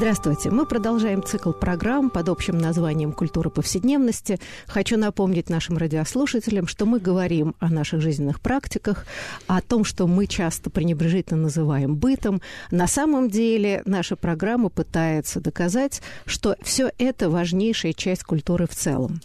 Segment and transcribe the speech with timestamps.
[0.00, 0.50] Здравствуйте.
[0.50, 4.40] Мы продолжаем цикл программ под общим названием «Культура повседневности».
[4.66, 9.04] Хочу напомнить нашим радиослушателям, что мы говорим о наших жизненных практиках,
[9.46, 12.40] о том, что мы часто пренебрежительно называем бытом.
[12.70, 19.20] На самом деле наша программа пытается доказать, что все это важнейшая часть культуры в целом.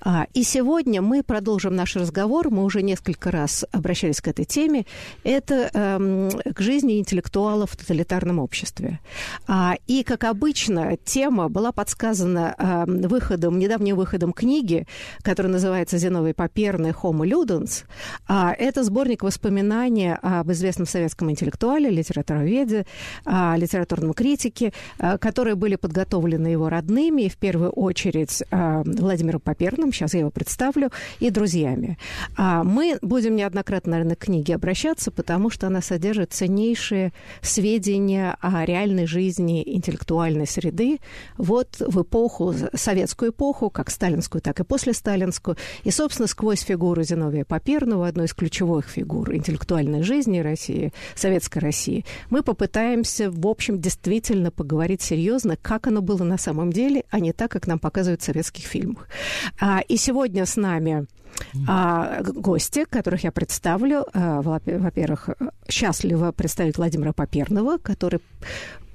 [0.00, 2.48] А, и сегодня мы продолжим наш разговор.
[2.50, 4.86] Мы уже несколько раз обращались к этой теме.
[5.24, 9.00] Это эм, к жизни интеллектуалов в тоталитарном обществе.
[9.48, 14.86] А, и, как обычно, тема была подсказана эм, выходом, недавним выходом книги,
[15.22, 16.90] которая называется «Зиновий Поперный.
[16.90, 17.84] Homo Ludens».
[18.28, 22.84] А, это сборник воспоминаний об известном советском интеллектуале, литературоведе,
[23.24, 30.20] литературном критике, которые были подготовлены его родными, и в первую очередь Владимиром Поперным, сейчас я
[30.20, 31.96] его представлю, и друзьями.
[32.36, 38.66] А мы будем неоднократно, наверное, к книге обращаться, потому что она содержит ценнейшие сведения о
[38.66, 41.00] реальной жизни интеллектуальной среды
[41.36, 45.56] вот в эпоху, советскую эпоху, как сталинскую, так и после сталинскую.
[45.84, 52.04] И, собственно, сквозь фигуру Зиновия Поперного, одной из ключевых фигур интеллектуальной жизни России, Советской России,
[52.30, 57.32] мы попытаемся, в общем, действительно поговорить серьезно, как оно было на самом деле, а не
[57.32, 59.08] так, как нам показывают в советских фильмах.
[59.60, 61.06] А, и сегодня с нами
[61.66, 64.06] а, гости, которых я представлю.
[64.12, 65.30] А, во-первых,
[65.68, 68.20] счастливо представить Владимира Поперного, который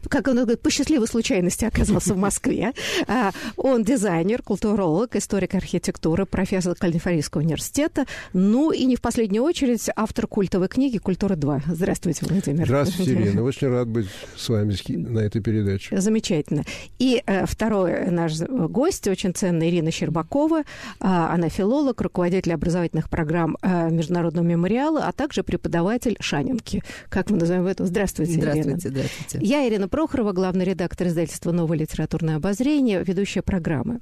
[0.09, 2.73] как он говорит, по счастливой случайности оказался в Москве.
[3.07, 8.05] А, он дизайнер, культуролог, историк архитектуры, профессор Калифорнийского университета.
[8.33, 11.61] Ну и не в последнюю очередь автор культовой книги «Культура-2».
[11.67, 12.65] Здравствуйте, Владимир.
[12.65, 13.43] Здравствуйте, Ирина.
[13.43, 15.99] Очень рад быть с вами на этой передаче.
[15.99, 16.63] Замечательно.
[16.99, 20.63] И э, второй наш гость, очень ценный, Ирина Щербакова.
[20.99, 26.83] А, она филолог, руководитель образовательных программ э, Международного мемориала, а также преподаватель Шанинки.
[27.09, 27.85] Как мы называем это?
[27.85, 28.79] Здравствуйте, Здравствуйте, Ирина.
[28.79, 29.39] здравствуйте.
[29.45, 33.99] Я Ирина Прохорова, главный редактор издательства «Новое литературное обозрение», ведущая программы.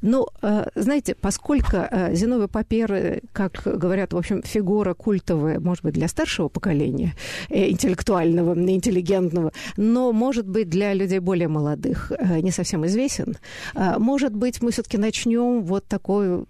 [0.00, 5.92] Но, э, знаете, поскольку э, Зиновий Папер, как говорят, в общем, фигура культовая, может быть,
[5.92, 7.12] для старшего поколения,
[7.50, 12.10] э, интеллектуального, интеллигентного, но, может быть, для людей более молодых
[12.40, 13.36] не совсем известен,
[13.98, 16.46] может быть, мы все-таки начнем вот такой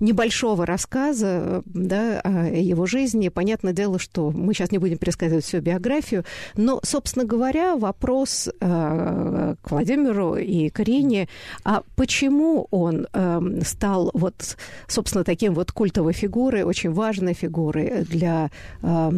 [0.00, 3.28] небольшого рассказа да, о его жизни.
[3.28, 6.24] Понятное дело, что мы сейчас не будем пересказывать всю биографию,
[6.56, 11.28] но, собственно говоря, вопрос э, к Владимиру и Карине,
[11.64, 14.56] а почему он э, стал вот,
[14.88, 18.50] собственно, таким вот культовой фигурой, очень важной фигурой для,
[18.82, 19.10] э,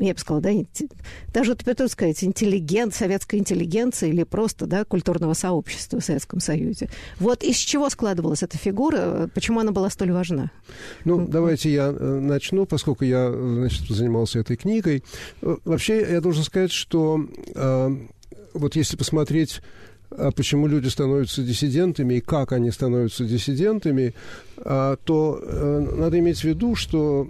[0.00, 0.50] я бы сказала, да,
[1.32, 6.88] даже тут сказать, интеллигент, советской интеллигенции или просто, да, культурного сообщества в Советском Союзе.
[7.18, 10.50] Вот из чего складывалась эта фигура, почему она была столь важна?
[11.04, 15.02] Ну, давайте я э, начну, поскольку я, значит, занимался этой книгой.
[15.42, 17.96] Э, вообще, я должен сказать, что э,
[18.54, 19.62] вот если посмотреть
[20.34, 24.14] почему люди становятся диссидентами и как они становятся диссидентами,
[24.62, 27.26] а, то э, надо иметь в виду, что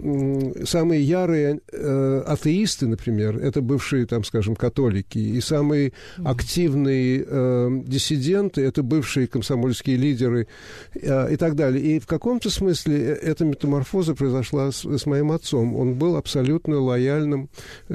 [0.65, 5.93] самые ярые э, атеисты, например, это бывшие, там, скажем, католики, и самые
[6.25, 10.47] активные э, диссиденты, это бывшие комсомольские лидеры
[10.93, 11.95] и так далее.
[11.95, 15.75] И в каком-то смысле эта метаморфоза произошла с, с моим отцом.
[15.75, 17.49] Он был абсолютно лояльным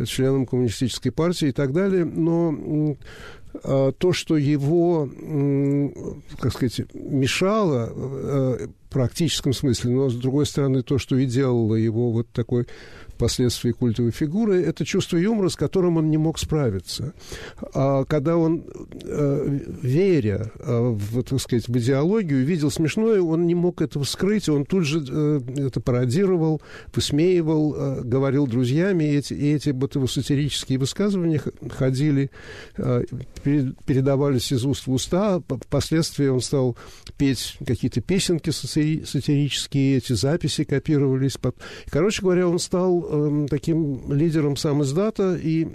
[0.07, 2.97] членом коммунистической партии и так далее, но а,
[3.63, 5.09] то, что его,
[6.39, 11.75] как сказать, мешало э, в практическом смысле, но, с другой стороны, то, что и делало
[11.75, 12.67] его вот такой
[13.17, 17.15] впоследствии культовой фигуры, это чувство юмора, с которым он не мог справиться.
[17.75, 18.65] А когда он,
[19.05, 24.49] э, веря э, в, так сказать, в идеологию, видел смешное, он не мог этого скрыть,
[24.49, 26.61] он тут же э, это пародировал,
[26.95, 31.41] высмеивал, говорил друзьями, и эти, и эти вот его сатирические высказывания
[31.71, 32.31] ходили,
[33.45, 36.77] передавались из уст в уста, впоследствии он стал
[37.17, 41.39] петь какие-то песенки сатирические, эти записи копировались.
[41.89, 45.69] Короче говоря, он стал э, таким лидером сам издата, и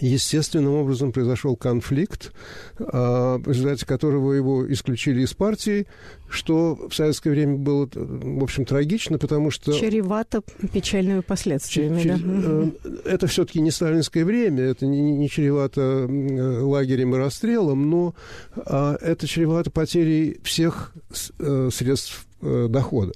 [0.00, 2.32] естественным образом произошел конфликт,
[2.78, 5.86] а, в результате которого его исключили из партии,
[6.28, 9.72] что в советское время было, в общем, трагично, потому что...
[9.72, 12.18] Чревато печальными последствиями, Чер...
[12.18, 12.22] да?
[12.24, 12.70] Э,
[13.04, 18.14] это все-таки не сталинское время, это не, не чревато лагерем и расстрелом, но
[18.56, 20.92] а, это чревато потерей всех
[21.38, 23.12] э, средств э, дохода.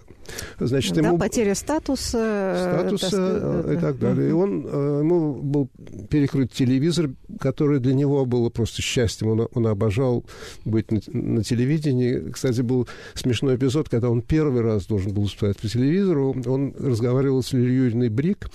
[0.58, 1.18] Значит, да, ему...
[1.18, 2.76] потеря статуса.
[2.78, 4.30] Статуса так, и так далее.
[4.30, 4.60] И он,
[5.00, 5.68] ему был
[6.08, 7.10] перекрыт телевизор,
[7.40, 9.28] который для него было просто счастьем.
[9.28, 10.24] Он, он обожал
[10.64, 12.30] быть на, на телевидении.
[12.30, 16.36] Кстати, был смешной эпизод, когда он первый раз должен был выступать по телевизору.
[16.46, 18.48] Он разговаривал с Лилией Юрьевной Брик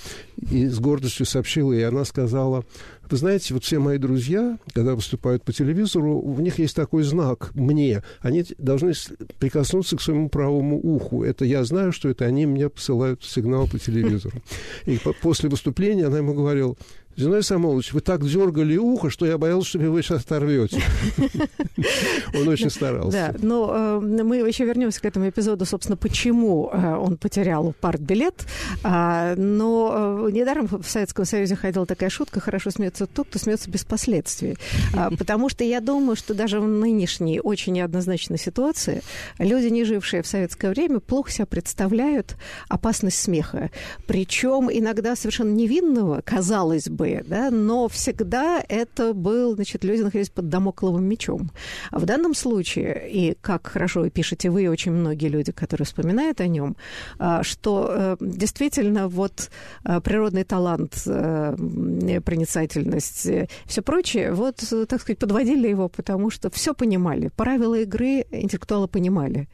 [0.49, 2.63] и с гордостью сообщил, и она сказала,
[3.11, 7.51] вы знаете, вот все мои друзья, когда выступают по телевизору, у них есть такой знак
[7.53, 8.03] «мне».
[8.21, 8.93] Они должны
[9.39, 11.23] прикоснуться к своему правому уху.
[11.23, 14.37] Это я знаю, что это они мне посылают сигнал по телевизору.
[14.85, 16.75] И после выступления она ему говорила,
[17.17, 20.79] Зиной Самолович, вы так дергали ухо, что я боялся, что вы сейчас оторвете.
[22.35, 23.33] Он очень старался.
[23.33, 28.45] Да, но э, мы еще вернемся к этому эпизоду, собственно, почему э, он потерял партбилет.
[28.83, 33.71] А, но э, недаром в Советском Союзе ходила такая шутка, хорошо смеется тот, кто смеется
[33.71, 34.55] без последствий.
[34.95, 39.01] А, потому что я думаю, что даже в нынешней очень неоднозначной ситуации
[39.39, 42.35] люди, не жившие в советское время, плохо себя представляют
[42.69, 43.71] опасность смеха.
[44.05, 50.29] Причем иногда совершенно невинного, казалось бы, первые, да, но всегда это был, значит, люди находились
[50.29, 51.51] под домокловым мечом.
[51.91, 55.85] А в данном случае, и как хорошо вы пишете вы, и очень многие люди, которые
[55.85, 56.75] вспоминают о нем,
[57.19, 59.49] а, что э, действительно вот
[59.85, 63.27] э, природный талант, э, проницательность,
[63.65, 67.29] все прочее, вот, так сказать, подводили его, потому что все понимали.
[67.35, 69.47] Правила игры интеллектуалы понимали.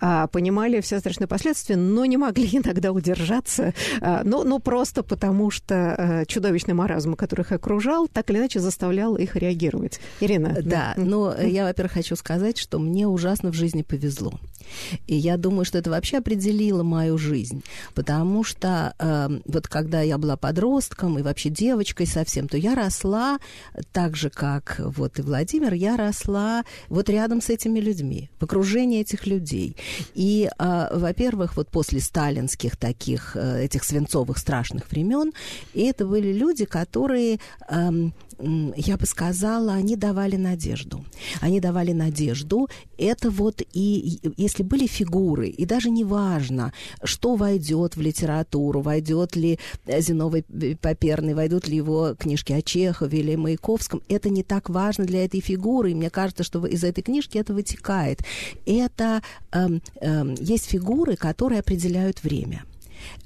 [0.00, 3.72] А, понимали все страшные последствия, но не могли иногда удержаться,
[4.24, 9.16] ну, ну просто потому что чудовищный маразм маразма, который их окружал, так или иначе заставлял
[9.16, 10.00] их реагировать.
[10.20, 10.58] Ирина.
[10.62, 14.32] Да, но я, во-первых, хочу сказать, что мне ужасно в жизни повезло.
[15.06, 17.62] И я думаю, что это вообще определило мою жизнь.
[17.94, 23.38] Потому что э, вот когда я была подростком и вообще девочкой совсем, то я росла
[23.92, 29.00] так же, как вот и Владимир, я росла вот рядом с этими людьми, в окружении
[29.00, 29.76] этих людей.
[30.14, 35.32] И, э, во-первых, вот после сталинских таких, э, этих свинцовых страшных времен,
[35.74, 36.89] и это были люди, которые...
[37.68, 37.90] Э,
[38.76, 41.04] я бы сказала, они давали надежду.
[41.40, 42.68] Они давали надежду.
[42.98, 46.72] Это вот и если были фигуры, и даже не важно,
[47.02, 50.44] что войдет в литературу, войдет ли Зиновий
[50.80, 55.40] Поперный, войдут ли его книжки о Чехове или Маяковском, это не так важно для этой
[55.40, 55.90] фигуры.
[55.90, 58.22] И мне кажется, что из этой книжки это вытекает.
[58.66, 59.22] Это
[59.52, 59.68] э,
[60.00, 62.64] э, есть фигуры, которые определяют время.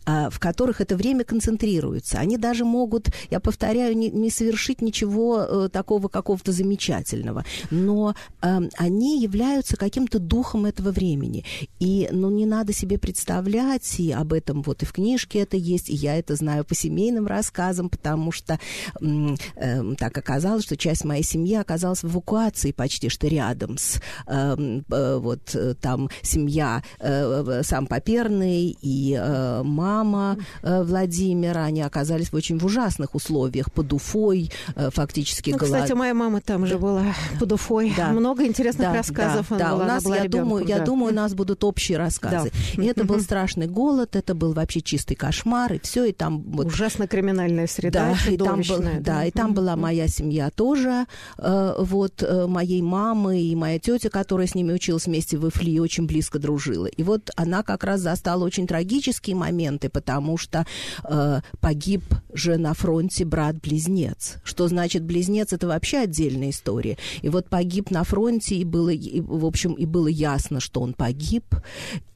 [0.06, 2.18] А, в которых это время концентрируется.
[2.18, 8.60] Они даже могут, я повторяю, не, не совершить ничего э, такого какого-то замечательного, но э,
[8.76, 11.44] они являются каким-то духом этого времени.
[11.80, 15.88] И ну, не надо себе представлять, и об этом вот и в книжке это есть,
[15.88, 18.58] и я это знаю по семейным рассказам, потому что
[19.00, 24.80] э, так оказалось, что часть моей семьи оказалась в эвакуации почти что рядом с э,
[24.90, 31.82] э, вот э, там семья э, сам Поперный и э, мама мама э, Владимира, они
[31.82, 35.74] оказались в очень в ужасных условиях, под Уфой, э, фактически ну, голод...
[35.74, 37.92] Кстати, моя мама там же была под Уфой.
[37.96, 38.10] Да.
[38.10, 39.46] Много интересных да, рассказов.
[39.50, 39.74] Да, да.
[39.76, 40.76] у нас, я думаю, да.
[40.76, 42.50] я думаю, у нас будут общие рассказы.
[42.76, 42.82] Да.
[42.82, 46.42] И это был страшный голод, это был вообще чистый кошмар, и все, и там...
[46.42, 46.66] Вот...
[46.66, 48.90] Ужасно криминальная среда, да, и там был, да.
[49.00, 51.06] да, и там была моя семья тоже,
[51.38, 55.78] э, вот э, моей мамы и моя тетя, которая с ними училась вместе в Ифли,
[55.78, 56.86] очень близко дружила.
[56.86, 60.64] И вот она как раз застала очень трагический момент, моменты, потому что
[61.04, 64.36] э, погиб же на фронте брат-близнец.
[64.44, 65.52] Что значит близнец?
[65.52, 66.96] Это вообще отдельная история.
[67.22, 70.94] И вот погиб на фронте, и было, и, в общем, и было ясно, что он
[70.94, 71.44] погиб,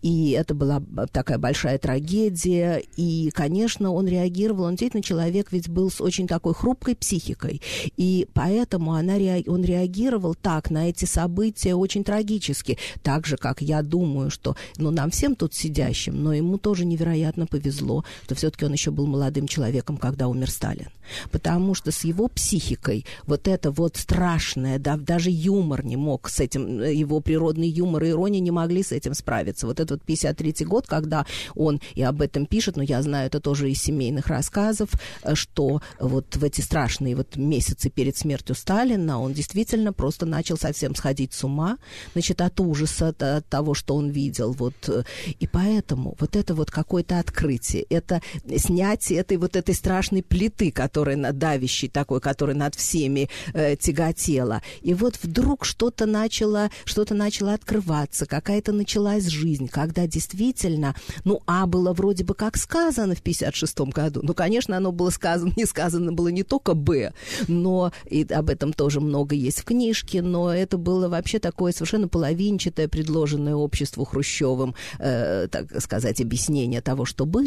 [0.02, 0.82] и это была
[1.12, 6.54] такая большая трагедия, и, конечно, он реагировал, он действительно человек ведь был с очень такой
[6.54, 7.60] хрупкой психикой,
[7.96, 9.14] и поэтому она,
[9.46, 14.90] он реагировал так на эти события очень трагически, так же, как я думаю, что, ну,
[14.90, 19.06] нам всем тут сидящим, но ему тоже невероятно повезло повезло, что все-таки он еще был
[19.06, 20.88] молодым человеком, когда умер Сталин.
[21.30, 26.40] Потому что с его психикой вот это вот страшное, да, даже юмор не мог с
[26.40, 29.66] этим, его природный юмор и ирония не могли с этим справиться.
[29.66, 33.26] Вот это этот вот 53 год, когда он и об этом пишет, но я знаю
[33.26, 34.90] это тоже из семейных рассказов,
[35.22, 40.56] э, что вот в эти страшные вот месяцы перед смертью Сталина он действительно просто начал
[40.56, 41.78] совсем сходить с ума,
[42.12, 45.04] значит, от ужаса, от, от того, что он видел, вот, э,
[45.40, 48.20] и поэтому вот это вот какое-то открытие, это
[48.56, 54.94] снятие этой вот этой страшной плиты, которая давящей такой, которая над всеми э, тяготела, и
[54.94, 61.92] вот вдруг что-то начало, что-то начало открываться, какая-то началась жизнь, когда действительно, ну, А было
[61.92, 66.28] вроде бы как сказано в 56 году, ну, конечно, оно было сказано, не сказано было
[66.28, 67.12] не только Б,
[67.48, 72.08] но и об этом тоже много есть в книжке, но это было вообще такое совершенно
[72.08, 77.37] половинчатое, предложенное обществу Хрущевым, э, так сказать, объяснение того, что было.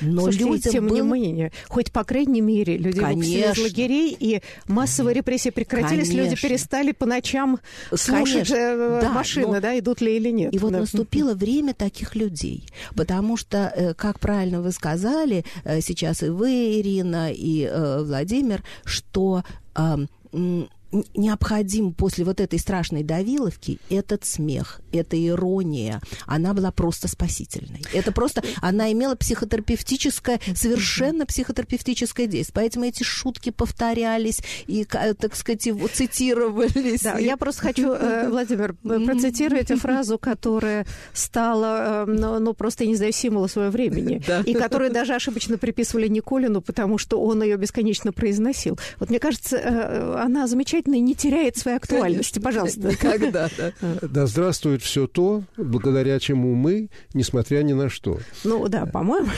[0.00, 0.96] Но Слушайте, людям тем было...
[0.96, 6.30] не менее, хоть по крайней мере люди выпустили из лагерей, и массовые репрессии прекратились, Конечно.
[6.30, 7.58] люди перестали по ночам
[7.94, 9.60] слушать э, да, машины, но...
[9.60, 10.54] да, идут ли или нет.
[10.54, 10.80] И вот да.
[10.80, 16.80] наступило время таких людей, потому что, э, как правильно вы сказали, э, сейчас и вы,
[16.80, 19.42] Ирина, и Владимир, что
[21.14, 26.00] необходим после вот этой страшной давиловки этот смех, эта ирония.
[26.26, 27.82] Она была просто спасительной.
[27.92, 32.54] Это просто, она имела психотерапевтическое, совершенно психотерапевтическое действие.
[32.54, 37.02] Поэтому эти шутки повторялись и, так сказать, цитировались.
[37.02, 42.96] Да, я просто хочу, э, Владимир, процитировать фразу, которая стала, э, ну, ну, просто, не
[42.96, 44.22] знаю, символом своего времени.
[44.26, 44.40] Да.
[44.40, 48.76] И которую даже ошибочно приписывали Николину, потому что он ее бесконечно произносил.
[48.98, 52.38] Вот мне кажется, э, она замечательно и не теряет своей актуальности.
[52.38, 52.80] Пожалуйста.
[52.90, 53.72] Никогда, да.
[54.02, 58.18] Да здравствует все то, благодаря чему мы, несмотря ни на что.
[58.44, 59.28] Ну да, по-моему.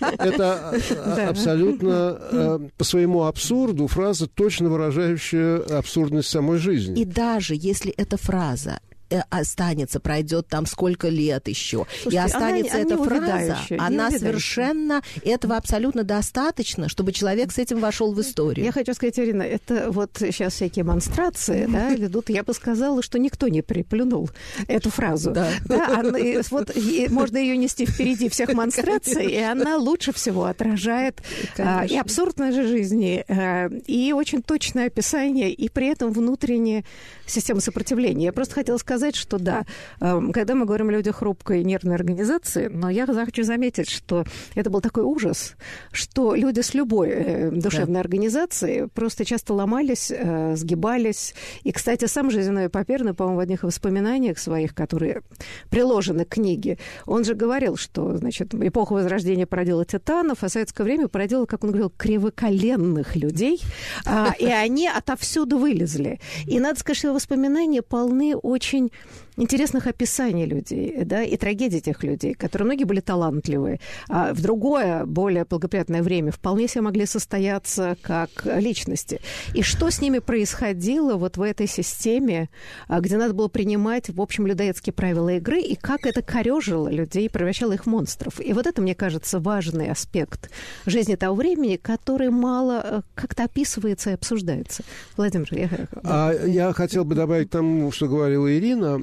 [0.00, 0.70] Это
[1.28, 7.00] абсолютно э, по своему абсурду фраза, точно выражающая абсурдность самой жизни.
[7.00, 8.87] И даже если эта фраза Э,
[9.30, 15.56] останется, пройдет там сколько лет еще, Слушайте, и останется она, эта фраза, она совершенно, этого
[15.56, 18.64] абсолютно достаточно, чтобы человек с этим вошел в историю.
[18.64, 23.18] Я хочу сказать, Ирина, это вот сейчас всякие монстрации, да, ведут, я бы сказала, что
[23.18, 24.30] никто не приплюнул
[24.66, 25.30] эту фразу.
[25.30, 25.50] Да.
[25.64, 26.18] да она,
[26.50, 26.74] вот
[27.08, 31.22] можно ее нести впереди всех монстраций, и она лучше всего отражает
[31.58, 36.84] а, и абсурдность жизни, а, и очень точное описание, и при этом внутренняя
[37.26, 38.26] система сопротивления.
[38.26, 39.64] Я просто хотела сказать, сказать, что да,
[40.00, 44.24] эм, когда мы говорим о людях хрупкой нервной организации, но я хочу заметить, что
[44.56, 45.54] это был такой ужас,
[45.92, 48.00] что люди с любой э, душевной да.
[48.00, 51.34] организацией просто часто ломались, э, сгибались.
[51.62, 55.22] И, кстати, сам же Зиновий Поперный, по-моему, в одних воспоминаниях своих, которые
[55.70, 61.06] приложены к книге, он же говорил, что, значит, эпоха Возрождения породила титанов, а советское время
[61.06, 63.60] породило, как он говорил, кривоколенных людей,
[64.04, 66.18] а, и они отовсюду вылезли.
[66.46, 72.02] И надо сказать, что воспоминания полны очень очень интересных описаний людей, да, и трагедий тех
[72.02, 77.96] людей, которые многие были талантливые, а в другое, более благоприятное время вполне себе могли состояться
[78.02, 79.20] как личности.
[79.54, 82.50] И что с ними происходило вот в этой системе,
[82.88, 87.30] а, где надо было принимать, в общем, людоедские правила игры, и как это корежило людей,
[87.30, 88.40] превращало их в монстров.
[88.40, 90.50] И вот это, мне кажется, важный аспект
[90.86, 94.82] жизни того времени, который мало э, как-то описывается и обсуждается.
[95.16, 95.68] Владимир, я...
[96.02, 99.00] А я хотел бы добавить к тому, что говорила Ирина,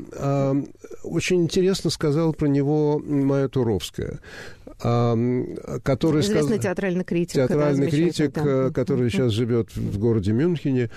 [1.04, 4.20] очень интересно сказала про него Майя Туровская
[4.78, 6.64] который Известный сказ...
[6.64, 7.34] театральный критик.
[7.34, 8.44] Театральный критик, да.
[8.46, 10.90] Э, который сейчас живет в городе Мюнхене.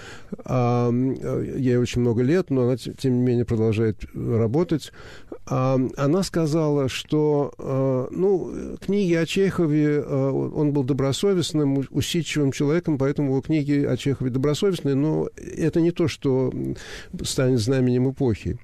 [0.44, 4.92] Ей очень много лет, но она, тем не менее, продолжает работать.
[5.47, 13.30] Она сказала, что э, ну, книги о Чехове, э, он был добросовестным, усидчивым человеком, поэтому
[13.30, 16.52] его книги о Чехове добросовестные, но это не то, что
[17.23, 18.58] станет знаменем эпохи.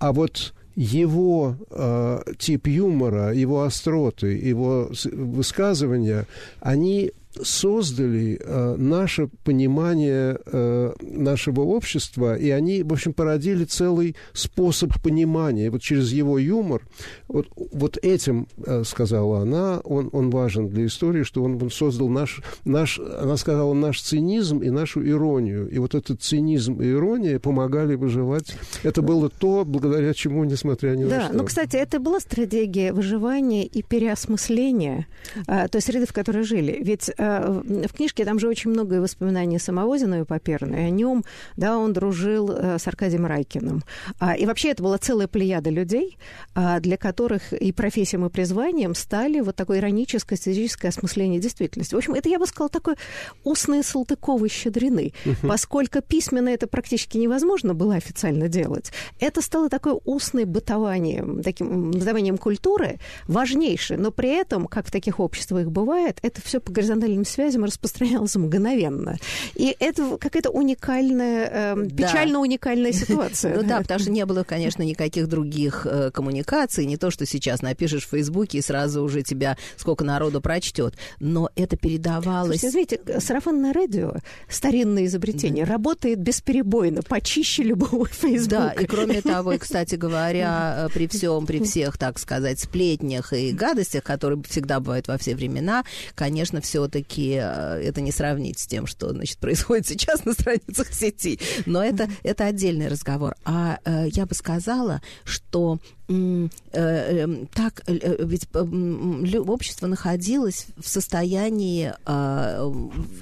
[0.00, 6.26] А вот его э, тип юмора, его остроты, его высказывания,
[6.60, 7.12] они
[7.42, 15.70] создали э, наше понимание э, нашего общества, и они, в общем, породили целый способ понимания.
[15.70, 16.82] вот через его юмор,
[17.28, 22.08] вот, вот этим, э, сказала она, он, он важен для истории, что он, он создал
[22.08, 25.68] наш, наш, она сказала, наш цинизм и нашу иронию.
[25.68, 28.56] И вот этот цинизм и ирония помогали выживать.
[28.82, 31.36] Это было то, благодаря чему, несмотря ни на да, что.
[31.36, 35.06] ну, кстати, это была стратегия выживания и переосмысления
[35.46, 36.78] э, той среды, в которой жили.
[36.82, 41.24] Ведь в книжке там же очень много воспоминаний самого Зиновия Поперна, и о нем,
[41.56, 43.82] да, он дружил с Аркадием Райкиным.
[44.18, 46.18] А, и вообще это была целая плеяда людей,
[46.54, 51.94] а, для которых и профессиям, и призванием стали вот такое ироническое, эстетическое осмысление действительности.
[51.94, 52.96] В общем, это, я бы сказала, такое
[53.44, 55.12] устные Салтыковы щедрины,
[55.42, 58.92] поскольку письменно это практически невозможно было официально делать.
[59.18, 65.20] Это стало такое устное бытование, таким бытованием культуры, важнейшее, но при этом, как в таких
[65.20, 66.72] обществах бывает, это все по
[67.10, 69.16] горизонтальным связям распространялось мгновенно.
[69.54, 73.56] И это какая-то уникальная, э, печально уникальная ситуация.
[73.56, 77.62] Ну да, потому что не было, конечно, никаких других э, коммуникаций, не то, что сейчас
[77.62, 82.60] напишешь в Фейсбуке и сразу уже тебя сколько народу прочтет, но это передавалось...
[82.60, 84.14] Слушайте, знаете, сарафанное радио,
[84.48, 88.74] старинное изобретение, работает бесперебойно, почище любого Фейсбука.
[88.76, 93.52] Да, и кроме того, кстати говоря, э, при всем, при всех, так сказать, сплетнях и
[93.52, 96.99] гадостях, которые всегда бывают во все времена, конечно, все-таки
[97.36, 101.38] э, это не сравнить с тем, что значит, происходит сейчас на страницах сети.
[101.66, 103.34] Но это, это отдельный разговор.
[103.44, 105.78] А э, я бы сказала, что
[106.08, 111.92] э, э, так, ведь общество находилось в состоянии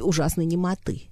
[0.00, 1.07] ужасной немоты.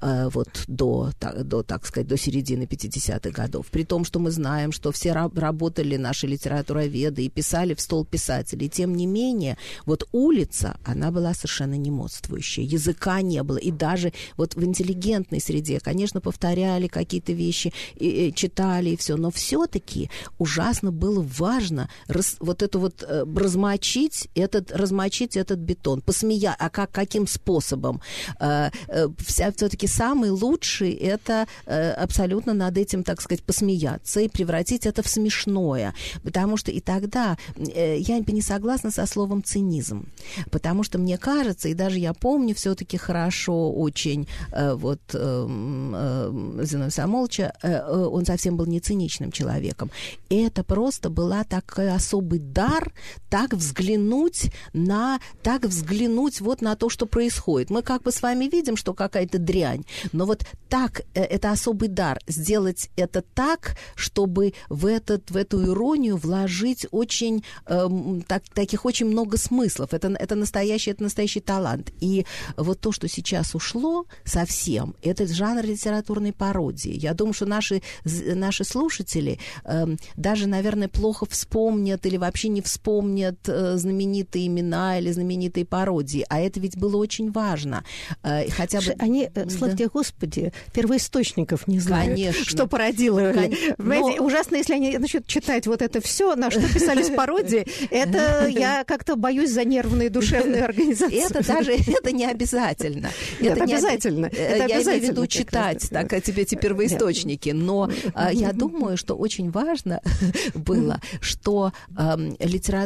[0.00, 3.66] Э, вот до, до, так сказать, до середины 50-х годов.
[3.70, 8.68] При том, что мы знаем, что все работали наши литературоведы и писали в стол писателей.
[8.68, 12.64] Тем не менее, вот улица, она была совершенно немодствующая.
[12.64, 13.58] Языка не было.
[13.58, 19.16] И даже вот в интеллигентной среде, конечно, повторяли какие-то вещи, и, и читали и все.
[19.16, 26.00] Но все-таки ужасно было важно рас, вот это вот э, размочить этот, размочить этот бетон.
[26.00, 28.00] Посмея, а как, каким способом?
[28.38, 28.70] Э,
[29.18, 35.02] вся все-таки самый лучший это э, абсолютно над этим, так сказать, посмеяться и превратить это
[35.02, 35.94] в смешное.
[36.22, 40.06] Потому что и тогда э, я не согласна со словом цинизм.
[40.50, 46.64] Потому что мне кажется, и даже я помню все-таки хорошо очень э, вот э, э,
[46.64, 49.90] Зиновия Самолча, э, он совсем был не циничным человеком.
[50.28, 52.92] Это просто была такой особый дар
[53.28, 57.70] так взглянуть на, так взглянуть вот на то, что происходит.
[57.70, 59.84] Мы как бы с вами видим, что какая-то дрянь.
[60.12, 65.64] Но вот так, э, это особый дар, сделать это так, чтобы в, этот, в эту
[65.64, 67.88] иронию вложить очень, э,
[68.26, 69.92] так, таких очень много смыслов.
[69.92, 71.92] Это, это, настоящий, это настоящий талант.
[72.00, 72.24] И
[72.56, 76.96] вот то, что сейчас ушло совсем, это жанр литературной пародии.
[76.96, 83.38] Я думаю, что наши, наши слушатели э, даже, наверное, плохо вспомнят или вообще не вспомнят
[83.48, 86.24] э, знаменитые имена или знаменитые пародии.
[86.28, 87.84] А это ведь было очень важно.
[88.22, 88.94] Э, хотя бы...
[88.98, 92.44] Они Э, слава тебе, Господи, первоисточников не знают, Конечно.
[92.44, 93.32] что породило.
[93.32, 93.52] Кон...
[93.78, 94.14] Но...
[94.20, 99.16] Ужасно, если они начнут читать вот это все, на что писались пародии, это я как-то
[99.16, 101.24] боюсь за нервные душевные организации.
[101.24, 103.10] Это даже это не обязательно.
[103.40, 104.26] Это не обязательно.
[104.26, 107.50] Это я имею в виду читать так, тебе эти первоисточники.
[107.50, 110.00] Но а, я думаю, что очень важно
[110.54, 111.72] было, что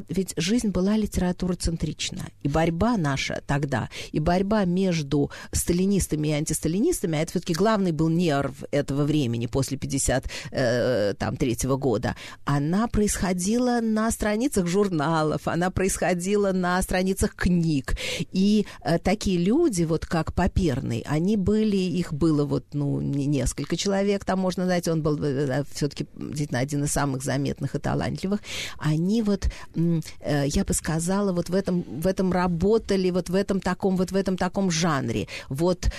[0.08, 2.26] ведь жизнь была литературоцентрична.
[2.42, 8.08] И борьба наша тогда, и борьба между сталинистами и антисталинистами, а это все-таки главный был
[8.08, 16.80] нерв этого времени после 53 -го года, она происходила на страницах журналов, она происходила на
[16.82, 17.96] страницах книг.
[18.32, 24.24] И э, такие люди, вот как Паперный, они были, их было вот, ну, несколько человек,
[24.24, 26.06] там можно сказать, он был э, все-таки
[26.52, 28.40] один из самых заметных и талантливых,
[28.78, 33.60] они вот, э, я бы сказала, вот в этом, в этом работали, вот в этом
[33.60, 35.26] таком, вот в этом таком жанре.
[35.48, 35.90] Вот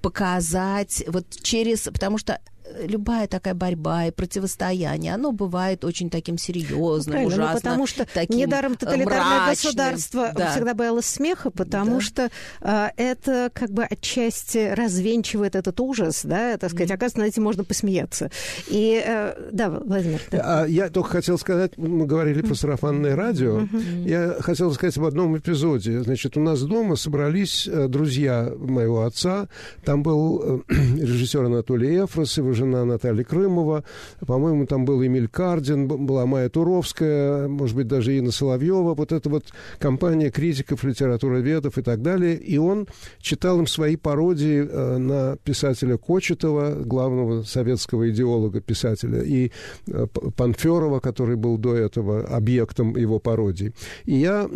[0.00, 2.40] показать вот через, потому что
[2.84, 7.52] любая такая борьба и противостояние, оно бывает очень таким серьезным, ну, ужасно.
[7.52, 9.50] Ну, потому что таким недаром тоталитарное мрачным.
[9.50, 10.52] государство да.
[10.52, 12.00] всегда боялось смеха, потому да.
[12.00, 16.94] что а, это как бы отчасти развенчивает этот ужас, да, так сказать, mm.
[16.94, 18.30] оказывается, над этим можно посмеяться.
[18.68, 20.20] И, а, да, Владимир.
[20.30, 20.62] Да.
[20.62, 24.08] А, я только хотел сказать, мы говорили про сарафанное радио, mm-hmm.
[24.08, 26.02] я хотел сказать об одном эпизоде.
[26.02, 29.48] Значит, у нас дома собрались э, друзья моего отца,
[29.84, 33.84] там был э, режиссер Анатолий Эфрос, его жена Наталья Крымова,
[34.26, 39.28] по-моему, там был Эмиль Кардин, была Майя Туровская, может быть, даже Инна Соловьева, вот эта
[39.28, 39.44] вот
[39.78, 42.36] компания критиков, литературоведов и так далее.
[42.36, 42.88] И он
[43.20, 49.52] читал им свои пародии э, на писателя Кочетова, главного советского идеолога писателя, и
[49.86, 53.72] э, Панферова, который был до этого объектом его пародий.
[54.04, 54.48] И я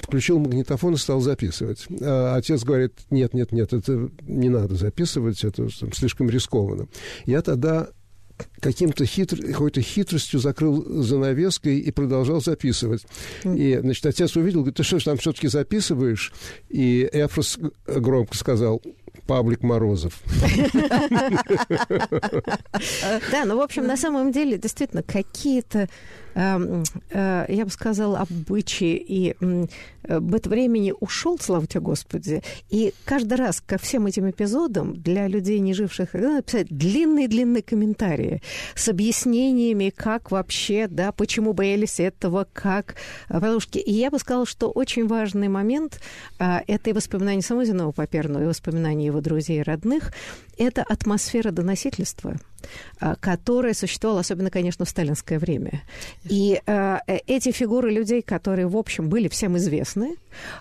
[0.00, 1.86] включил магнитофон и стал записывать.
[2.00, 6.88] А отец говорит, нет, нет, нет, это не надо записывать, это там, слишком рискованно.
[7.24, 7.88] Я тогда
[8.60, 9.40] каким-то хитр...
[9.40, 13.06] какой-то хитростью закрыл занавеской и продолжал записывать.
[13.44, 16.32] И, значит, отец увидел, говорит, ты что ж там все-таки записываешь?
[16.68, 18.82] И Эфрос громко сказал,
[19.26, 20.20] Паблик Морозов.
[23.32, 25.88] Да, ну, в общем, на самом деле, действительно, какие-то
[26.36, 29.36] я бы сказала, обычаи и
[30.06, 32.42] быт времени ушел, слава тебе Господи.
[32.68, 38.42] И каждый раз ко всем этим эпизодам для людей, не живших, надо писать длинные-длинные комментарии
[38.74, 42.96] с объяснениями, как вообще, да, почему боялись этого, как...
[43.28, 46.00] Э, что и я бы сказала, что очень важный момент
[46.38, 50.12] э, это и воспоминания самого Зинова Паперного, и воспоминания его друзей и родных,
[50.58, 52.36] это атмосфера доносительства.
[52.98, 55.82] А, которая существовала, особенно, конечно, в сталинское время.
[56.24, 60.16] И э, эти фигуры людей, которые, в общем, были всем известны,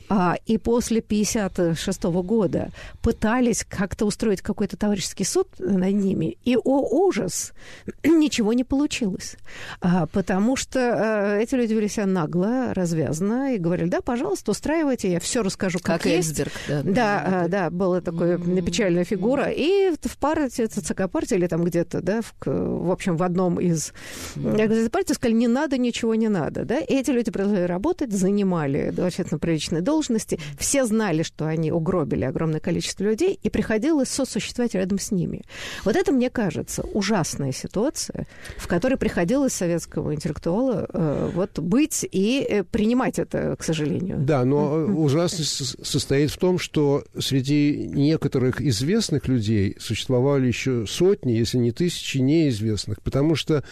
[0.10, 7.06] э, и после 1956 года пытались как-то устроить какой-то товарищеский суд над ними, и, о
[7.06, 7.54] ужас,
[8.04, 9.38] ничего не получилось.
[9.80, 15.10] А, потому что э, эти люди вели себя нагло, развязно, и говорили, да, пожалуйста, устраивайте,
[15.10, 16.32] я все расскажу, как, как есть.
[16.32, 16.82] Эльсберг, да.
[16.84, 19.50] Да, э, да, была такая печальная фигура.
[19.50, 23.60] И в партии, ЦК партии или там где-то где да, в, в общем, в одном
[23.60, 23.94] из
[24.36, 24.90] mm.
[24.90, 29.40] партий сказали, не надо, ничего не надо, да, и эти люди продолжали работать, занимали достаточно
[29.40, 35.12] приличные должности, все знали, что они угробили огромное количество людей, и приходилось сосуществовать рядом с
[35.12, 35.44] ними.
[35.84, 42.46] Вот это, мне кажется, ужасная ситуация, в которой приходилось советского интеллектуала э, вот быть и
[42.48, 44.18] э, принимать это, к сожалению.
[44.20, 51.58] Да, но ужасность состоит в том, что среди некоторых известных людей существовали еще сотни, если
[51.58, 53.64] не тысячи неизвестных, потому что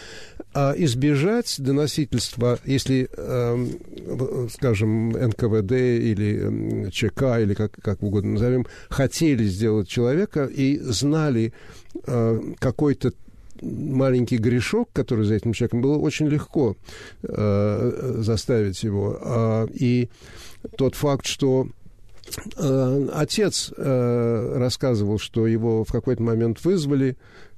[0.54, 3.68] а, избежать доносительства, если, а,
[4.54, 11.54] скажем, НКВД или ЧК, или как, как угодно назовем, хотели сделать человека и знали
[12.06, 13.13] а, какой-то
[13.63, 16.76] маленький грешок, который за этим человеком, было очень легко
[17.24, 19.18] э, заставить его.
[19.22, 20.10] Э, и
[20.78, 21.68] тот факт, что
[22.58, 27.53] э, отец э, рассказывал, что его в какой-то момент вызвали а,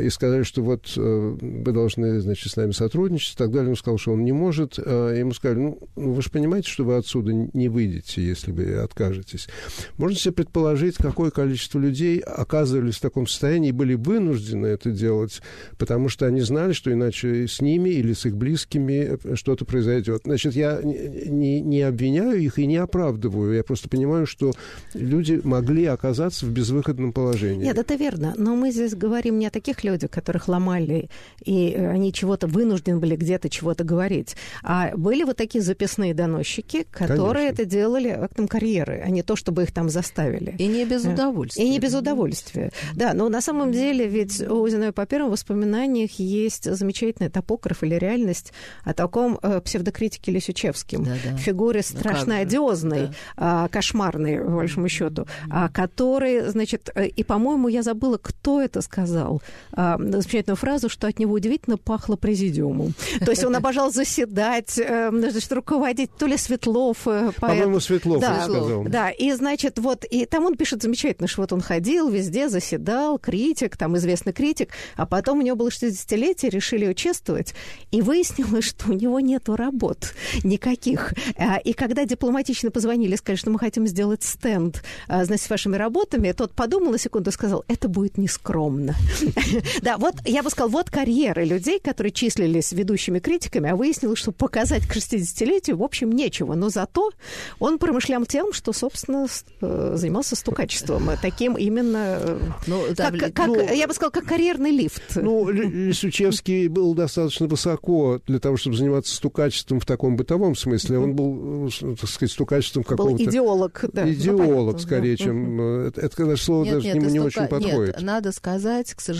[0.00, 3.70] и сказали, что вот э, вы должны, значит, с нами сотрудничать и так далее.
[3.70, 4.78] Он сказал, что он не может.
[4.78, 8.76] А, ему сказали, ну, ну, вы же понимаете, что вы отсюда не выйдете, если вы
[8.76, 9.48] откажетесь.
[9.96, 15.42] Можно себе предположить, какое количество людей оказывались в таком состоянии и были вынуждены это делать,
[15.76, 20.22] потому что они знали, что иначе с ними или с их близкими что-то произойдет.
[20.24, 23.54] Значит, я не, не обвиняю их и не оправдываю.
[23.54, 24.52] Я просто понимаю, что
[24.94, 27.64] люди могли оказаться в безвыходном положении.
[27.64, 28.34] Нет, это верно.
[28.36, 31.10] Но мы здесь говорим не о таких людях, которых ломали,
[31.44, 34.36] и э, они чего-то вынуждены были где-то чего-то говорить.
[34.62, 37.62] А были вот такие записные доносчики, которые Конечно.
[37.62, 40.54] это делали актом карьеры, а не то, чтобы их там заставили.
[40.58, 41.64] И не без э, удовольствия.
[41.64, 42.70] И не без удовольствия.
[42.94, 47.94] Да, но на самом деле ведь у Зиновия по первым воспоминаниях есть замечательный топограф или
[47.94, 48.52] реальность
[48.84, 51.04] о таком э, псевдокритике Лисючевским.
[51.04, 51.36] Да, да.
[51.36, 53.66] Фигуре ну, страшно одиозной, да.
[53.66, 55.72] э, кошмарной, по большому счету, mm-hmm.
[55.72, 59.37] который, значит, и, по-моему, я забыла, кто это сказал,
[59.72, 62.94] а, замечательную фразу, что от него удивительно пахло президиумом.
[63.24, 67.06] То есть он обожал заседать, э, значит, руководить, то ли Светлов.
[67.06, 68.84] Э, По-моему, Светлов да, сказал.
[68.84, 73.18] Да, и, значит, вот, и там он пишет замечательно, что вот он ходил везде, заседал,
[73.18, 77.54] критик, там известный критик, а потом у него было 60-летие, решили участвовать,
[77.90, 81.14] и выяснилось, что у него нету работ никаких.
[81.36, 85.76] А, и когда дипломатично позвонили, сказали, что мы хотим сделать стенд, а, значит, с вашими
[85.76, 88.94] работами, тот подумал на секунду и сказал, это будет нескромно.
[89.82, 94.32] Да, вот я бы сказала, вот карьеры людей, которые числились ведущими критиками, а выяснилось, что
[94.32, 96.54] показать к 60-летию, в общем, нечего.
[96.54, 97.10] Но зато
[97.58, 99.26] он промышлял тем, что, собственно,
[99.60, 101.10] э, занимался стукачеством.
[101.22, 102.18] Таким именно...
[102.20, 105.02] Э, ну, да, как, как, ну, я бы сказала, как карьерный лифт.
[105.16, 110.98] Ну, Лисучевский был достаточно высоко для того, чтобы заниматься стукачеством в таком бытовом смысле.
[110.98, 113.16] Он был, э, так сказать, стукачеством какого-то...
[113.16, 114.10] Был идеолог, да.
[114.10, 115.24] Идеолог, ну, скорее, да.
[115.24, 115.60] чем...
[115.60, 117.26] Это, это слово нет, даже нет, ему не стука...
[117.26, 117.96] очень подходит.
[117.96, 119.17] Нет, надо сказать, к сожалению.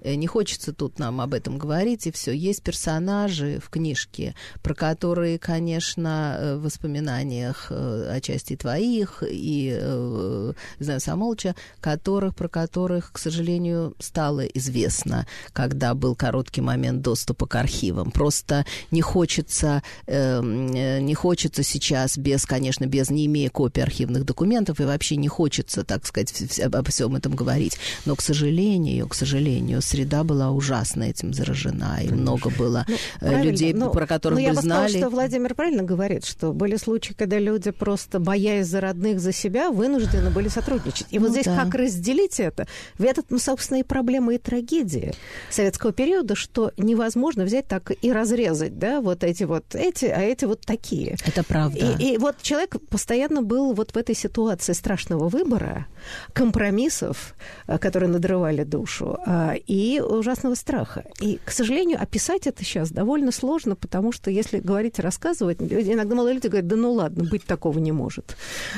[0.00, 2.32] Э, не хочется тут нам об этом говорить, и все.
[2.32, 9.70] Есть персонажи в книжке, про которые, конечно, э, в воспоминаниях э, о части твоих и,
[9.70, 17.46] не знаю, Самолча, которых, про которых, к сожалению, стало известно, когда был короткий момент доступа
[17.46, 18.10] к архивам.
[18.10, 24.84] Просто не хочется, не хочется сейчас без, конечно, без не имея копий архивных документов, и
[24.84, 27.78] вообще не хочется, так сказать, обо всем этом говорить.
[28.04, 29.80] Но, к сожалению, нее, к сожалению.
[29.82, 32.86] Среда была ужасно этим заражена, и много было
[33.20, 34.88] ну, людей, но, про которых но бы я бы знали.
[34.88, 39.32] Сказала, что Владимир правильно говорит, что были случаи, когда люди просто, боясь за родных, за
[39.32, 41.06] себя, вынуждены были сотрудничать.
[41.10, 41.56] И ну, вот здесь да.
[41.56, 42.66] как разделить это?
[42.98, 45.14] В этот, ну, собственно, и проблема, и трагедия
[45.50, 50.44] советского периода, что невозможно взять так и разрезать, да, вот эти вот эти, а эти
[50.44, 51.16] вот такие.
[51.26, 51.78] Это правда.
[51.78, 55.86] И, и вот человек постоянно был вот в этой ситуации страшного выбора,
[56.32, 57.34] компромиссов,
[57.66, 58.79] э, которые надрывали душу,
[59.26, 61.04] э, и ужасного страха.
[61.20, 66.34] И, к сожалению, описать это сейчас довольно сложно, потому что если говорить, рассказывать, иногда молодые
[66.34, 68.36] люди говорят, да ну ладно, быть такого не может.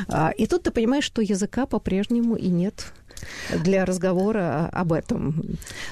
[0.08, 2.92] А, и тут ты понимаешь, что языка по-прежнему и нет
[3.56, 5.42] для разговора об этом.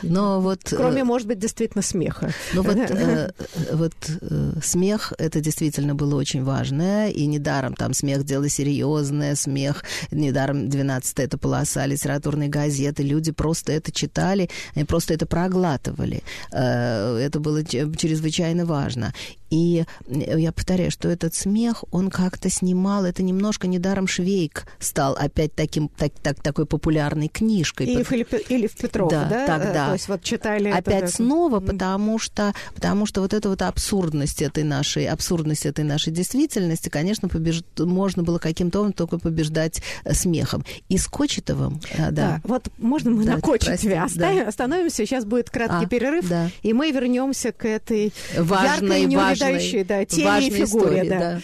[0.03, 2.33] Но вот, Кроме, э, может быть, действительно смеха.
[2.53, 3.31] Ну вот, э,
[3.73, 9.85] вот э, смех, это действительно было очень важно, и недаром там смех дело серьезное, смех,
[10.11, 16.23] недаром 12 это полоса литературной газеты, люди просто это читали, они просто это проглатывали.
[16.51, 19.13] Это было чрезвычайно важно.
[19.51, 25.55] И я повторяю, что этот смех, он как-то снимал, это немножко недаром Швейк стал опять
[25.55, 27.87] таким, так, так, такой популярной книжкой.
[27.87, 29.29] И Филипп, или в Петров, да?
[29.29, 29.47] да?
[29.47, 29.87] Тогда.
[29.89, 30.71] То есть вот читали...
[30.71, 31.13] Опять это...
[31.13, 36.89] снова, потому что, потому что вот эта вот абсурдность этой нашей, абсурдность этой нашей действительности,
[36.89, 37.63] конечно, побеж...
[37.79, 40.65] можно было каким-то образом только побеждать э, смехом.
[40.89, 42.11] И с Кочетовым, э, да.
[42.11, 42.41] да.
[42.45, 44.49] Вот можно мы да, на Кочетове оставим, да.
[44.49, 46.51] остановимся, сейчас будет краткий а, перерыв, да.
[46.63, 50.65] и мы вернемся к этой важной, яркой, важной важной, да, теме и фигуре.
[50.65, 51.19] Истории, да.
[51.19, 51.41] да.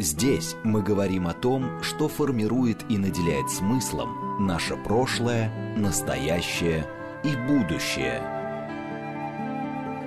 [0.00, 6.86] Здесь мы говорим о том, что формирует и наделяет смыслом наше прошлое, настоящее
[7.24, 8.22] и будущее.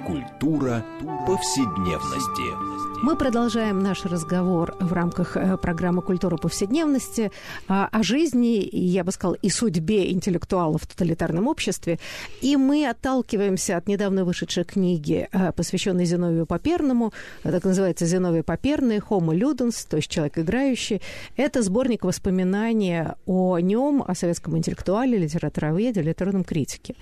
[0.07, 0.85] Культура
[1.27, 2.80] повседневности.
[3.03, 7.31] Мы продолжаем наш разговор в рамках э, программы «Культура повседневности»
[7.67, 11.97] о жизни, я бы сказала, и судьбе интеллектуалов в тоталитарном обществе.
[12.41, 17.11] И мы отталкиваемся от недавно вышедшей книги, э, посвященной Зиновию Поперному.
[17.41, 18.99] Так называется «Зиновий Поперный.
[18.99, 21.01] Homo Ludens», то есть «Человек играющий».
[21.37, 26.93] Это сборник воспоминаний о нем, о советском интеллектуале, литературоведе, литературном критике.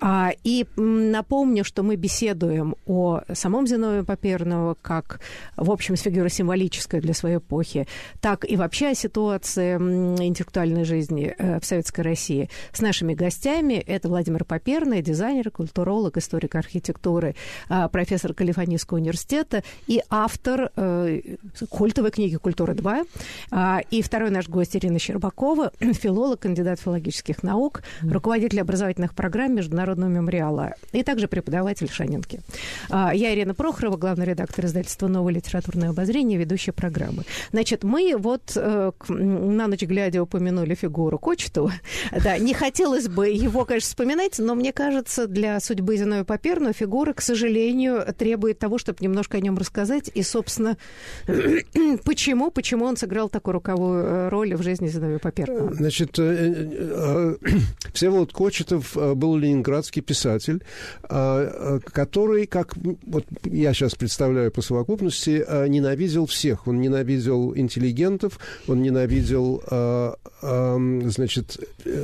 [0.00, 5.20] А, и напомню, что мы беседуем о самом Зиновии Поперного как
[5.56, 7.86] в общем, фигура символическая для своей эпохи,
[8.20, 13.74] так и вообще о ситуации интеллектуальной жизни э, в Советской России с нашими гостями.
[13.74, 17.34] Это Владимир Поперный, дизайнер, культуролог, историк архитектуры,
[17.68, 21.20] а, профессор Калифорнийского университета и автор э,
[21.68, 23.06] культовой книги «Культура-2».
[23.50, 30.10] А, и второй наш гость Ирина Щербакова, филолог, кандидат филологических наук, руководитель образовательных программ Международного
[30.10, 32.40] мемориала и также преподаватель Шанинки.
[32.90, 37.24] А, я Ирина Прохорова, главный редактор издательства «Новый литературное обозрение, ведущая программы.
[37.52, 41.72] Значит, мы вот э, на ночь глядя упомянули фигуру Кочетова.
[42.22, 47.12] Да, не хотелось бы его, конечно, вспоминать, но мне кажется, для судьбы Зиновия Поперного фигура,
[47.12, 50.10] к сожалению, требует того, чтобы немножко о нем рассказать.
[50.14, 50.76] И, собственно,
[52.04, 55.74] почему, почему он сыграл такую руковую э, роль в жизни Зиновия Поперного?
[55.74, 57.36] Значит, э,
[57.92, 60.62] Всеволод Кочетов был ленинградский писатель,
[61.02, 62.74] который, как
[63.06, 66.66] вот я сейчас представляю по совокупности, Беларуси э, ненавидел всех.
[66.66, 71.58] Он ненавидел интеллигентов, он ненавидел, э, э, значит,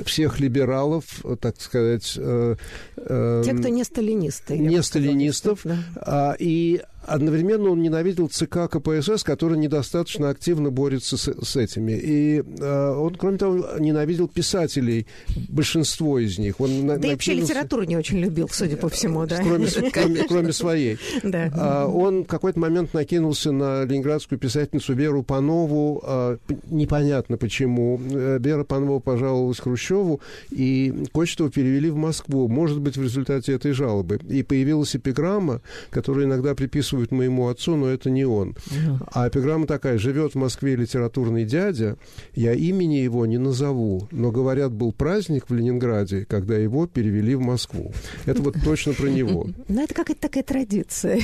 [0.04, 1.04] всех либералов,
[1.40, 2.12] так сказать.
[2.14, 2.57] Те,
[2.96, 4.59] кто не сталинисты.
[4.59, 5.61] Не сталинистов.
[5.64, 5.78] Да.
[5.96, 11.92] А, и Одновременно он ненавидел ЦК КПСС, который недостаточно активно борется с, с этими.
[11.92, 15.06] И э, он, кроме того, ненавидел писателей,
[15.48, 16.60] большинство из них.
[16.60, 19.42] Он да на, и вообще литературу не очень любил, судя по всему, да.
[19.42, 20.98] Кроме, кроме, кроме своей.
[21.22, 21.50] Да.
[21.54, 26.02] А, он в какой-то момент накинулся на ленинградскую писательницу Веру Панову.
[26.04, 26.38] А,
[26.70, 28.00] непонятно почему.
[28.10, 32.48] Э, Вера Панова пожаловалась Хрущеву, и Кочетова перевели в Москву.
[32.48, 34.18] Может быть, в результате этой жалобы.
[34.28, 38.56] И появилась эпиграмма, которую иногда приписывают приписывают моему отцу, но это не он.
[39.12, 41.96] А эпиграмма такая, живет в Москве литературный дядя,
[42.34, 47.40] я имени его не назову, но, говорят, был праздник в Ленинграде, когда его перевели в
[47.40, 47.92] Москву.
[48.26, 49.46] Это вот точно про него.
[49.68, 51.20] Ну, это какая-то такая традиция.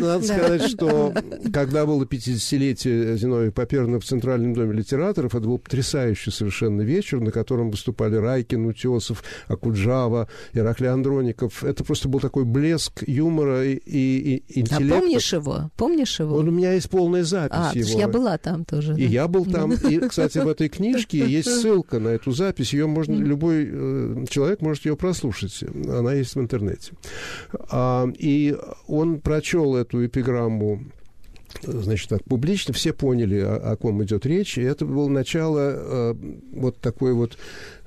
[0.00, 1.14] Надо сказать, что
[1.52, 7.30] когда было 50-летие Зиновия Поперна в Центральном доме литераторов, это был потрясающий совершенно вечер, на
[7.30, 11.62] котором выступали Райкин, Утесов, Акуджава, Ираклий Андроников.
[11.62, 14.96] Это просто был такой блеск юмора, и, и интеллекта.
[14.96, 15.70] А помнишь его?
[15.76, 16.36] Помнишь его?
[16.36, 17.98] Он, у меня есть полная запись а, его.
[17.98, 18.94] я была там тоже.
[18.94, 19.12] И да.
[19.12, 19.72] я был там.
[19.72, 22.72] И, кстати, в этой книжке есть ссылка на эту запись.
[22.72, 25.62] Ее можно, любой э, человек может ее прослушать.
[25.62, 26.92] Она есть в интернете.
[27.70, 30.80] А, и он прочел эту эпиграмму
[31.62, 36.14] значит, так публично, все поняли, о, о ком идет речь, и это было начало э,
[36.52, 37.38] вот такой вот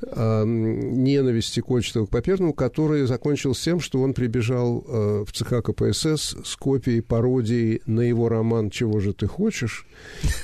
[0.02, 6.36] э, ненависти Кочетова к Паперному, который закончился тем, что он прибежал э, в ЦК КПСС
[6.44, 9.86] с копией пародии на его роман «Чего же ты хочешь?»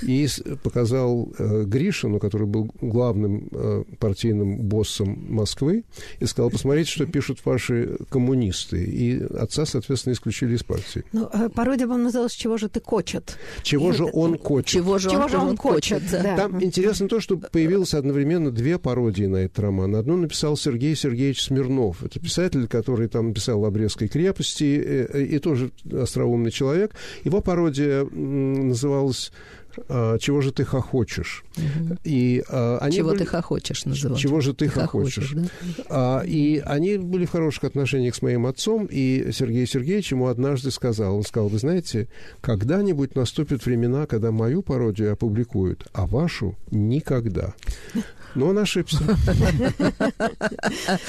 [0.02, 0.28] и
[0.64, 5.84] показал э, Гришину, который был главным э, партийным боссом Москвы,
[6.20, 8.84] и сказал, посмотрите, что пишут ваши коммунисты.
[8.84, 11.04] И отца, соответственно, исключили из партии.
[11.12, 14.68] Ну, пародия, по называлась «Чего же ты кочет?» Чего и же он кочет?
[14.68, 16.04] Чего же, он, он кочет?
[16.12, 16.38] да.
[16.38, 19.96] Там интересно то, что появилось одновременно две пародии на этот роман.
[19.96, 22.04] Одну написал Сергей Сергеевич Смирнов.
[22.04, 23.72] Это писатель, который там писал о
[24.08, 26.96] крепости, и, и тоже остроумный человек.
[27.24, 29.32] Его пародия называлась
[30.20, 31.44] чего же ты хохочешь?
[31.58, 31.98] Угу.
[32.04, 33.20] И, а, они чего были...
[33.20, 34.20] ты хохочешь, называют.
[34.20, 35.30] Чего же ты, ты хохочешь?
[35.30, 35.84] хохочешь да?
[35.90, 40.72] а, и они были в хороших отношениях с моим отцом, и Сергей Сергеевич ему однажды
[40.72, 42.08] сказал, он сказал, вы знаете,
[42.42, 47.54] когда-нибудь наступят времена, когда мою пародию опубликуют, а вашу никогда.
[48.36, 48.98] Но он ошибся.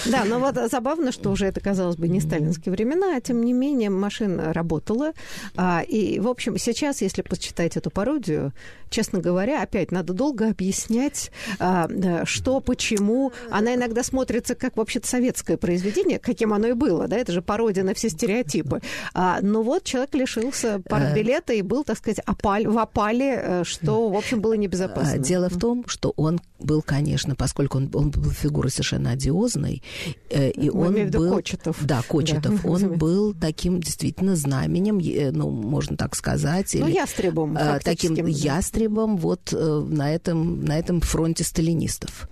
[0.06, 3.52] Да, но вот забавно, что уже это, казалось бы, не сталинские времена, а тем не
[3.52, 5.12] менее машина работала.
[5.56, 8.52] А, и, в общем, сейчас, если почитать эту пародию,
[8.94, 11.88] честно говоря, опять надо долго объяснять, а,
[12.24, 13.32] что, почему.
[13.50, 17.82] Она иногда смотрится как вообще-то советское произведение, каким оно и было, да, это же пародия
[17.82, 18.80] на все стереотипы.
[19.12, 24.08] А, но вот человек лишился партбилета и был, так сказать, опаль, в опале, э, что,
[24.08, 25.18] в общем, было небезопасно.
[25.18, 29.82] Дело в том, что он был, конечно, поскольку он, он был фигурой совершенно одиозной,
[30.30, 31.34] э, и Мы он был...
[31.34, 31.84] Кочетов.
[31.84, 32.62] Да, Кочетов.
[32.62, 35.00] Да, он был таким действительно знаменем,
[35.36, 36.74] ну, можно так сказать.
[36.74, 38.14] Ну, или, ястребом, э, Таким
[38.44, 42.28] ястребом вот э, на этом, на этом фронте сталинистов.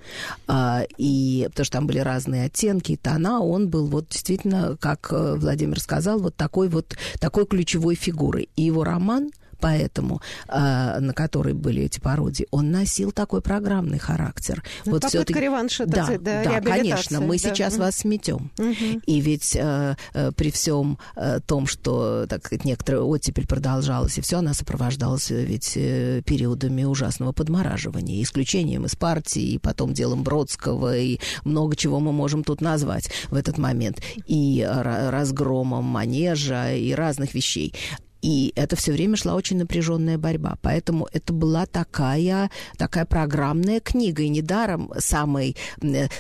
[0.46, 5.34] А, и потому что там были разные оттенки, тона, он был вот действительно, как э,
[5.36, 8.48] Владимир сказал, вот такой вот такой ключевой фигурой.
[8.56, 9.30] И его роман
[9.62, 14.62] поэтому, э, на который были эти пародии, он носил такой программный характер.
[14.84, 17.48] Ну, вот все реванша, да, сказать, да, да, конечно, мы да.
[17.48, 18.50] сейчас вас сметем.
[18.58, 19.02] Угу.
[19.06, 24.20] И ведь э, э, при всем э, том, что так сказать, некоторая оттепель продолжалась, и
[24.20, 30.24] все, она сопровождалась э, ведь э, периодами ужасного подмораживания, исключением из партии, и потом делом
[30.24, 36.92] Бродского, и много чего мы можем тут назвать в этот момент, и разгромом манежа, и
[36.92, 37.74] разных вещей.
[38.22, 40.56] И это все время шла очень напряженная борьба.
[40.62, 44.22] Поэтому это была такая, такая программная книга.
[44.22, 45.56] И недаром самые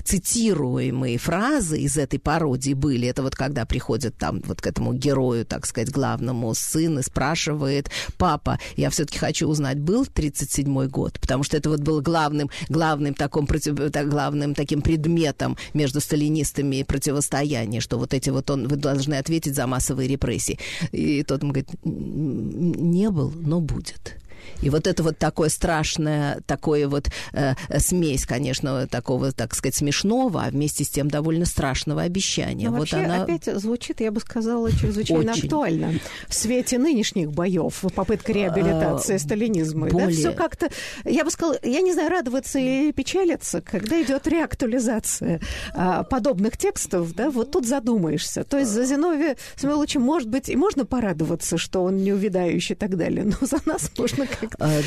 [0.04, 3.08] цитируемые фразы из этой пародии были.
[3.08, 7.90] Это вот когда приходят там вот к этому герою, так сказать, главному сын и спрашивает,
[8.18, 11.20] папа, я все-таки хочу узнать, был 37-й год?
[11.20, 17.80] Потому что это вот был главным, главным, таком, главным таким предметом между сталинистами и противостояния,
[17.80, 20.58] что вот эти вот он, вы должны ответить за массовые репрессии.
[20.90, 24.21] И тот ему говорит, не был, но будет.
[24.60, 30.44] И вот это вот такое страшное, такое вот э, смесь, конечно, такого, так сказать, смешного,
[30.44, 32.66] а вместе с тем довольно страшного обещания.
[32.66, 33.24] Но вот вообще она...
[33.24, 35.44] опять звучит, я бы сказала, чрезвычайно Очень.
[35.44, 35.92] актуально
[36.28, 39.88] в свете нынешних боев, попытка реабилитации а, сталинизма.
[39.88, 40.08] Более...
[40.08, 40.68] Да, все как-то,
[41.04, 45.40] я бы сказала, я не знаю, радоваться или печалиться, когда идет реактуализация
[45.74, 48.44] а, подобных текстов, да, вот тут задумаешься.
[48.44, 52.78] То есть за Зиновия Самойловича, может быть, и можно порадоваться, что он не увядающий и
[52.78, 54.31] так далее, но за нас можно Э,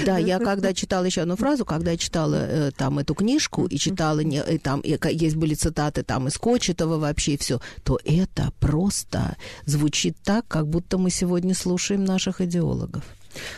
[0.05, 3.77] да, я когда читала еще одну фразу, когда я читала э, там эту книжку и
[3.77, 7.99] читала, не, и там и, есть были цитаты там из Кочетова вообще и все, то
[8.03, 13.03] это просто звучит так, как будто мы сегодня слушаем наших идеологов.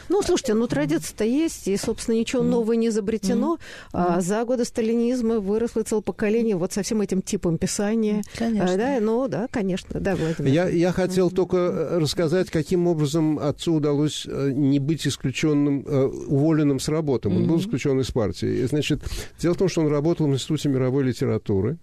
[0.10, 3.56] Ну, слушайте, ну традиция-то есть, и, собственно, ничего нового не изобретено.
[3.56, 3.60] Mm.
[3.94, 8.24] А, за годы сталинизма выросло целое поколение вот со всем этим типом писания.
[8.36, 8.74] Конечно.
[8.74, 10.52] А, да, ну, да, конечно, да, Владимир.
[10.52, 11.36] Я, я хотел mm-hmm.
[11.36, 17.30] только э, рассказать, каким образом отцу удалось э, не быть исключенным, э, уволенным с работы.
[17.30, 18.64] Он был исключен из партии.
[18.64, 19.02] И, значит,
[19.40, 21.78] дело в том, что он работал в Институте мировой литературы,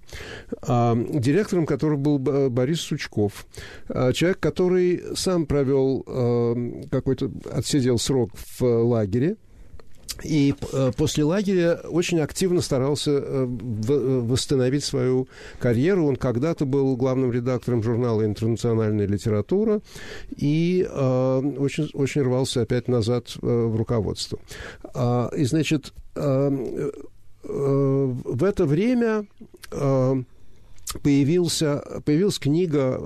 [0.63, 3.47] а, директором которого был Борис Сучков,
[3.89, 6.05] а, человек, который сам провел
[6.91, 9.37] какой-то отсидел отсидел срок в э, лагере,
[10.23, 16.07] и э, после лагеря очень активно старался э, восстановить свою карьеру.
[16.07, 19.83] Он когда-то был главным редактором журнала «Интернациональная литература»
[20.37, 24.39] и очень, очень рвался опять назад в руководство.
[24.95, 26.55] А, и, значит, в
[27.43, 29.27] это время
[31.03, 33.01] появился, появилась книга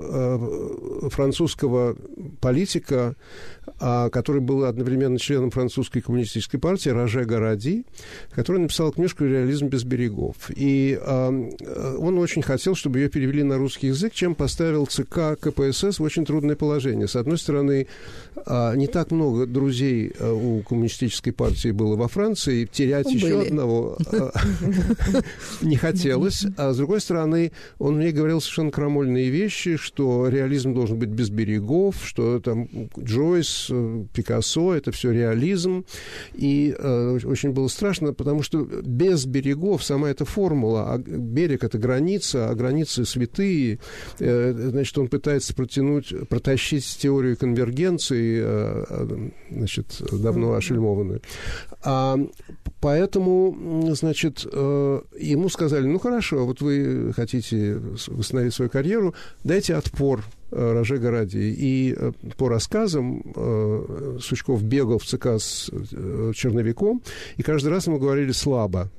[1.09, 1.95] французского
[2.39, 3.15] политика,
[3.79, 7.85] который был одновременно членом французской коммунистической партии, Роже Горади,
[8.31, 10.35] который написал книжку «Реализм без берегов».
[10.55, 15.99] И э, он очень хотел, чтобы ее перевели на русский язык, чем поставил ЦК КПСС
[15.99, 17.07] в очень трудное положение.
[17.07, 17.87] С одной стороны,
[18.35, 23.15] э, не так много друзей э, у коммунистической партии было во Франции, терять Были.
[23.15, 24.29] еще одного э,
[25.61, 26.45] не хотелось.
[26.57, 31.29] А с другой стороны, он мне говорил совершенно крамольные вещи, что реализм должен быть без
[31.29, 33.68] берегов, что там Джойс,
[34.13, 35.85] Пикассо, это все реализм.
[36.33, 41.77] И э, очень было страшно, потому что без берегов сама эта формула, а берег– это
[41.77, 43.79] граница, а границы святые,
[44.19, 51.21] э, значит, он пытается протянуть, протащить теорию конвергенции, э, э значит, давно ошельмованную.
[51.83, 52.17] А,
[52.81, 59.13] поэтому, значит, э, ему сказали, ну, хорошо, вот вы хотите восстановить свою карьеру,
[59.43, 61.37] дайте отпор э, Роже Горади.
[61.37, 63.23] И э, по рассказам
[64.21, 65.69] Сучков бегал в ЦК с
[66.35, 67.01] черновиком,
[67.37, 68.89] и каждый раз ему говорили слабо.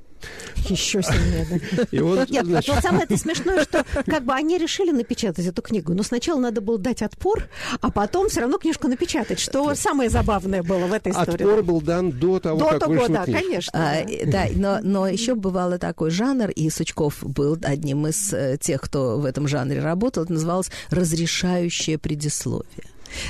[0.69, 1.85] Еще сильнее, да.
[1.91, 2.75] И вот, Нет, значит...
[2.75, 6.61] вот самое это смешное, что как бы они решили напечатать эту книгу, но сначала надо
[6.61, 7.49] было дать отпор,
[7.81, 11.45] а потом все равно книжку напечатать, что самое забавное было в этой истории.
[11.45, 13.43] Отпор был дан до того, до как того, вышла да, книжка.
[13.43, 13.73] конечно.
[13.75, 18.81] А, да, но, но еще бывало такой жанр, и Сучков был одним из э, тех,
[18.81, 22.85] кто в этом жанре работал, это называлось «разрешающее предисловие»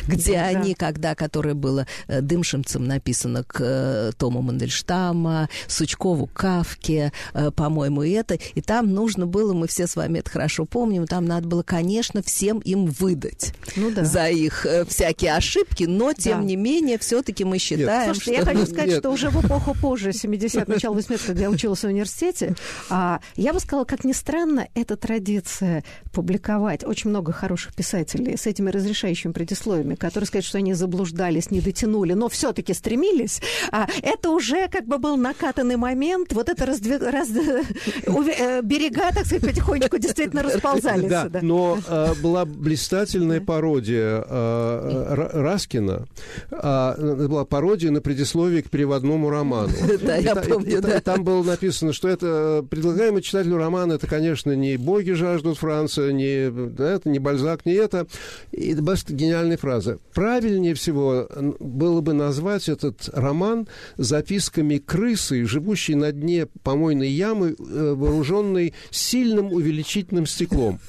[0.07, 0.47] где да.
[0.47, 8.03] они, когда, которое было э, Дымшимцем написано к э, Тому Мандельштама, Сучкову, Кавке, э, по-моему,
[8.03, 11.49] и это, и там нужно было, мы все с вами это хорошо помним, там надо
[11.49, 14.05] было, конечно, всем им выдать ну, да.
[14.05, 16.45] за их всякие ошибки, но, тем да.
[16.45, 18.17] не менее, все-таки мы считаем, Нет.
[18.17, 18.51] Слушайте, что...
[18.51, 18.99] я хочу сказать, Нет.
[18.99, 22.55] что уже в эпоху позже, 70 начало 80 когда я училась в университете,
[22.89, 28.47] а, я бы сказала, как ни странно, эта традиция публиковать очень много хороших писателей с
[28.47, 33.41] этими разрешающими предисловиями условиями, которые сказать, что они заблуждались, не дотянули, но все-таки стремились,
[33.71, 37.03] а, это уже как бы был накатанный момент, вот это раздвиг...
[37.03, 37.29] раз...
[37.31, 41.09] Э, берега, так сказать, потихонечку действительно расползались.
[41.09, 41.41] Да, да.
[41.43, 46.07] но э, была блистательная пародия э, Раскина,
[46.51, 49.73] э, была пародия на предисловие к переводному роману.
[50.01, 51.01] Да, я помню, да.
[51.01, 56.51] Там было написано, что это предлагаемый читателю романа, это, конечно, не «Боги жаждут Франции», не,
[56.51, 58.07] да, это не Бальзак, не это.
[58.51, 59.99] И это гениальный фраза.
[60.15, 61.29] Правильнее всего
[61.61, 69.53] было бы назвать этот роман записками крысы, живущей на дне помойной ямы, э, вооруженной сильным
[69.53, 70.81] увеличительным стеклом.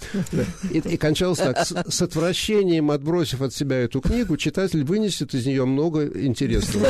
[0.71, 1.59] И, и кончалось так.
[1.59, 6.87] С, с отвращением, отбросив от себя эту книгу, читатель вынесет из нее много интересного.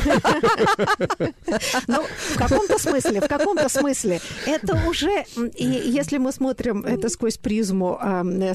[1.87, 2.03] Ну,
[2.33, 4.21] в каком-то смысле, в каком-то смысле.
[4.45, 5.25] Это уже,
[5.55, 7.99] и если мы смотрим это сквозь призму,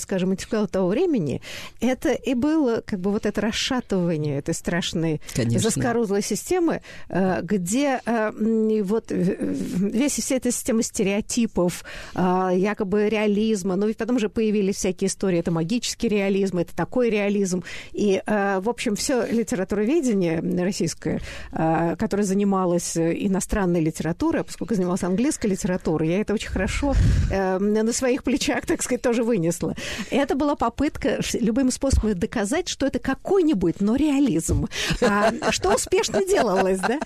[0.00, 0.36] скажем,
[0.70, 1.42] того времени,
[1.80, 5.70] это и было как бы вот это расшатывание этой страшной Конечно.
[5.70, 8.30] заскорузлой системы, э, где э,
[8.82, 11.82] вот весь вся эта система стереотипов,
[12.14, 17.08] э, якобы реализма, но ведь потом уже появились всякие истории, это магический реализм, это такой
[17.08, 17.64] реализм.
[17.92, 26.20] И, в общем, все литературоведение российское, которое занималось иностранной литературой, поскольку занималась английской литературой, я
[26.20, 26.94] это очень хорошо
[27.30, 29.74] на своих плечах, так сказать, тоже вынесла.
[30.10, 34.66] Это была попытка любыми способами доказать, что это какой-нибудь, но реализм.
[35.00, 36.98] А, что успешно делалось, да?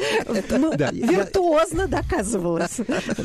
[0.51, 2.79] Ну, да виртуозно я, доказывалось.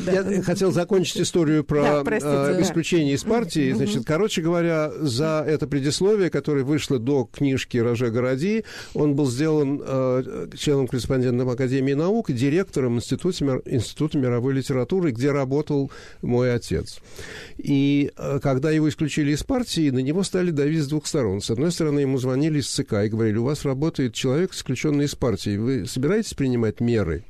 [0.06, 0.42] Я да.
[0.42, 3.72] хотел закончить историю про да, простите, э, исключение из партии.
[3.72, 9.80] Значит, короче говоря, за это предисловие, которое вышло до книжки Роже Городи, он был сделан
[9.82, 16.98] э, членом-корреспондентом Академии наук и директором Института, Института мировой литературы, где работал мой отец.
[17.56, 21.40] И э, когда его исключили из партии, на него стали давить с двух сторон.
[21.40, 25.14] С одной стороны, ему звонили из ЦК и говорили, у вас работает человек, исключенный из
[25.14, 27.24] партии, вы собираетесь принимать меры?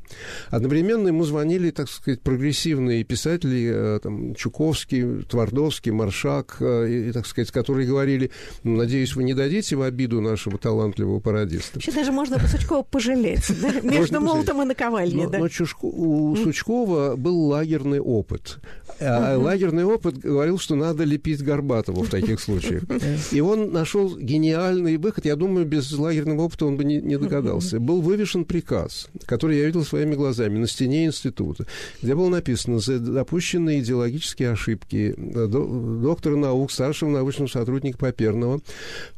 [0.50, 7.26] Одновременно ему звонили, так сказать, прогрессивные писатели, э, там, Чуковский, Твардовский, Маршак, э, и, так
[7.26, 8.30] сказать, которые говорили,
[8.62, 11.74] ну, надеюсь, вы не дадите в обиду нашего талантливого пародиста.
[11.74, 13.50] Вообще даже можно Сучкова пожалеть,
[13.82, 15.26] между молотом и наковальней.
[15.26, 15.48] Но
[15.82, 18.58] у Сучкова был лагерный опыт.
[19.00, 22.82] А лагерный опыт говорил, что надо лепить Горбатову в таких случаях.
[23.32, 25.26] И он нашел гениальный выход.
[25.26, 27.80] Я думаю, без лагерного опыта он бы не, догадался.
[27.80, 31.66] Был вывешен приказ, который я видел своими глазами на стене института,
[32.02, 38.60] где было написано за допущенные идеологические ошибки доктора наук, старшего научного сотрудника Поперного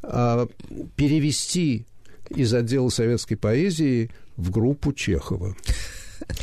[0.02, 0.46] а,
[0.94, 1.84] перевести
[2.30, 5.56] из отдела советской поэзии в группу Чехова.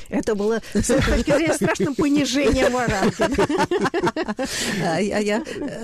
[0.09, 3.23] Это было, с этой точки зрения, страшным понижением оранки.
[4.83, 5.43] А я,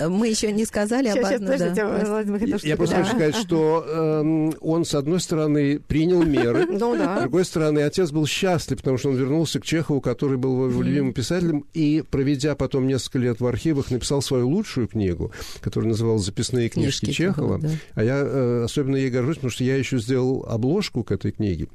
[0.09, 2.59] мы еще не сказали об одном.
[2.63, 7.45] Я просто хочу сказать, что эм, он, с одной стороны, принял меры, ну, с другой
[7.45, 11.65] стороны, отец был счастлив, потому что он вернулся к Чехову, который был его любимым писателем,
[11.73, 15.31] и, проведя потом несколько лет в архивах, написал свою лучшую книгу,
[15.61, 17.61] которая называлась «Записные книжки, Чехова».
[17.93, 21.67] А я э, особенно ей горжусь, потому что я еще сделал обложку к этой книге.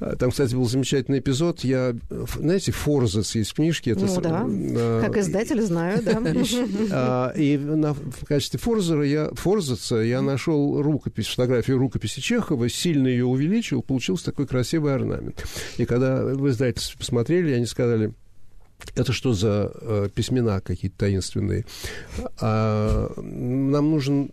[0.00, 1.63] А, там, кстати, был замечательный эпизод.
[1.64, 1.94] Я,
[2.38, 3.92] знаете, Форзац есть в книжке.
[3.92, 6.22] Это, ну да, э, как издатель знаю, да.
[6.90, 13.24] А, и в качестве Форзера я, Форзаца я нашел рукопись, фотографию рукописи Чехова, сильно ее
[13.24, 15.44] увеличил, получился такой красивый орнамент.
[15.78, 18.12] И когда в издательстве посмотрели, они сказали,
[18.94, 21.64] это что за э, письмена какие-то таинственные?
[22.40, 24.30] А, нам нужен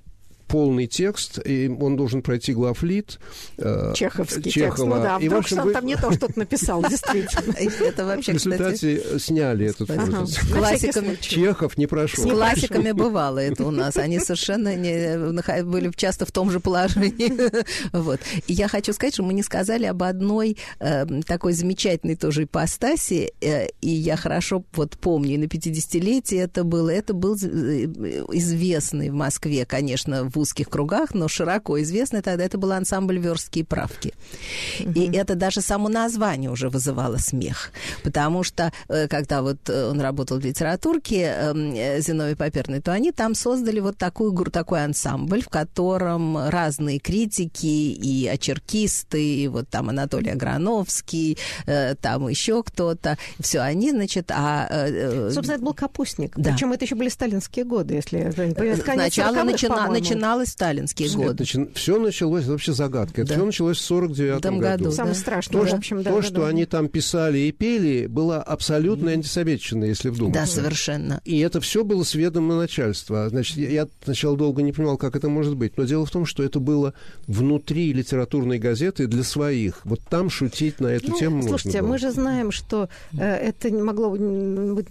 [0.51, 3.19] полный текст, и он должен пройти главлит.
[3.57, 4.69] Э, Чеховский Чехова.
[4.69, 5.73] текст, ну да, и, вдруг общем, вы...
[5.73, 7.53] там не то что-то написал, действительно.
[7.85, 11.17] Это вообще, В результате сняли этот Классиками.
[11.19, 12.25] Чехов не прошел.
[12.25, 13.97] С классиками бывало это у нас.
[13.97, 15.17] Они совершенно не
[15.63, 17.31] были часто в том же положении.
[17.91, 18.19] Вот.
[18.47, 23.33] И я хочу сказать, что мы не сказали об одной э, такой замечательной тоже ипостаси,
[23.41, 29.65] э, и я хорошо вот помню, на 50-летие это было, это был известный в Москве,
[29.65, 34.13] конечно, в узких кругах, но широко известный тогда это был ансамбль «Верстские правки».
[34.79, 34.91] Угу.
[34.91, 37.71] И это даже само название уже вызывало смех,
[38.03, 42.91] потому что, э, когда вот э, он работал в литературке, эм, э, Зиновий Поперный, то
[42.91, 49.69] они там создали вот такую, такой ансамбль, в котором разные критики и очеркисты, и вот
[49.69, 51.37] там Анатолий Аграновский,
[52.01, 54.67] там еще кто-то, все они, значит, а...
[55.31, 56.33] Собственно, это был капустник.
[56.37, 56.51] Да.
[56.51, 58.31] Причем это еще были сталинские годы, если.
[58.83, 61.35] Сначала начина, начина начиналось в сталинские Нет, годы.
[61.39, 61.69] Начи...
[61.75, 63.25] Все началось, это вообще загадка.
[63.25, 63.33] Да.
[63.33, 64.59] все началось в 49 году.
[64.59, 64.91] году.
[64.91, 65.75] Самое страшное, то, да.
[65.75, 66.47] в общем, да, То, да, что да.
[66.47, 70.41] они там писали и пели, было абсолютно антисоветчина, если вдуматься.
[70.41, 71.21] Да, совершенно.
[71.25, 73.29] И это все было с ведома начальства.
[73.29, 75.77] Значит, я, я сначала долго не понимал, как это может быть.
[75.77, 76.93] Но дело в том, что это было
[77.27, 79.81] внутри литературной газеты для своих.
[79.85, 81.89] Вот там шутить на эту ну, тему слушайте, можно было.
[81.89, 84.17] мы же знаем, что э, это не могло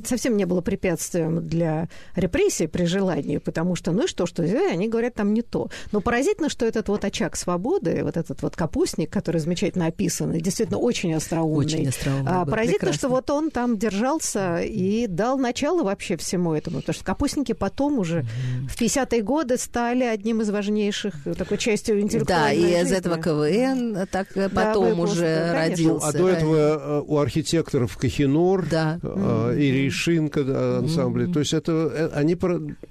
[0.05, 4.71] совсем не было препятствием для репрессий при желании, потому что, ну и что, что э,
[4.71, 5.69] они говорят там не то.
[5.93, 10.79] Но поразительно, что этот вот очаг свободы, вот этот вот капустник, который замечательно описан, действительно
[10.79, 11.67] очень остроумный.
[11.67, 12.31] Очень остроумный.
[12.31, 12.99] А, поразительно, прекрасно.
[12.99, 16.79] что вот он там держался и дал начало вообще всему этому.
[16.79, 18.69] Потому что капустники потом уже mm-hmm.
[18.69, 22.83] в 50-е годы стали одним из важнейших такой частью интеллектуальной Да, и жизни.
[22.83, 26.09] из этого КВН так да, потом выпуск, уже да, родился.
[26.09, 28.99] А до этого э, у архитекторов Кахинор, да.
[29.03, 29.61] mm-hmm.
[29.61, 31.27] и Решинка ансамбли.
[31.27, 31.33] Mm-hmm.
[31.33, 32.37] То есть это э, они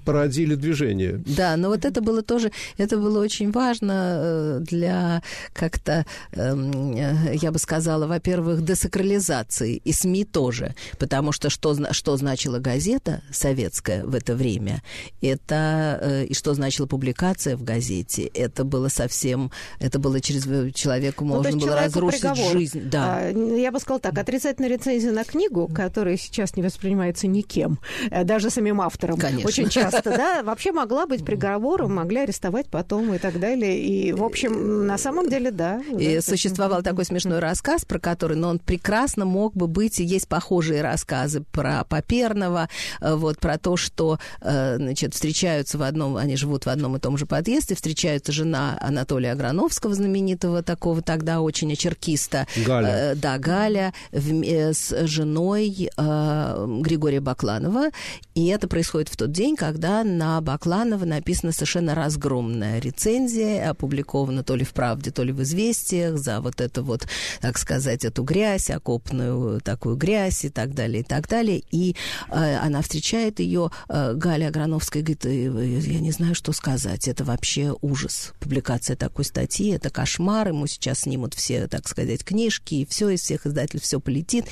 [0.04, 1.22] породили движение.
[1.26, 5.20] Да, но вот это было тоже это было очень важно э, для
[5.52, 12.16] как-то, эм, э, я бы сказала, во-первых, десакрализации, и СМИ тоже, потому что что, что
[12.16, 14.80] значила газета советская в это время,
[15.20, 19.50] это, э, и что значила публикация в газете, это было совсем,
[19.80, 22.52] это было через человеку ну, можно было разрушить приговор.
[22.52, 22.82] жизнь.
[22.90, 23.16] Да.
[23.16, 27.80] А, я бы сказала так, отрицательная рецензия на книгу, которая сейчас не воспринимается никем,
[28.22, 29.48] даже самим автором, Конечно.
[29.48, 33.78] очень часто, да, вообще могла быть приговором, могли арестовать потом и так далее.
[33.80, 35.80] И, в общем, на самом деле, да.
[35.98, 40.04] И да, существовал такой смешной рассказ, про который, но он прекрасно мог бы быть, и
[40.04, 42.68] есть похожие рассказы про Поперного,
[43.00, 47.00] э, вот, про то, что, э, значит, встречаются в одном, они живут в одном и
[47.00, 52.46] том же подъезде, встречается жена Анатолия Аграновского, знаменитого такого тогда очень очеркиста.
[52.66, 52.88] Галя.
[52.88, 57.90] Э, да, Галя с женой Григория Бакланова.
[58.34, 64.42] И это происходит в тот день, когда на Бакланова написано совершенно разгромное полная рецензия, опубликована
[64.42, 67.06] то ли в «Правде», то ли в «Известиях» за вот это вот,
[67.40, 71.62] так сказать, эту грязь, окопную такую грязь и так далее, и так далее.
[71.70, 71.96] И
[72.28, 77.24] э, она встречает ее, э, Галя Аграновская говорит, «Э, я не знаю, что сказать, это
[77.24, 78.32] вообще ужас.
[78.40, 83.22] Публикация такой статьи, это кошмар, ему сейчас снимут все, так сказать, книжки, и все, из
[83.22, 84.46] всех издателей все полетит.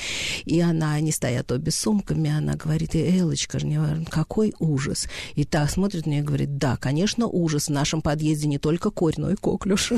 [0.44, 3.59] И она, они стоят обе сумками, она говорит, Элочка,
[4.11, 5.09] какой ужас.
[5.34, 7.68] И та смотрит на нее и говорит, да, конечно, ужас.
[7.68, 9.93] В нашем подъезде не только корь, но и коклюш.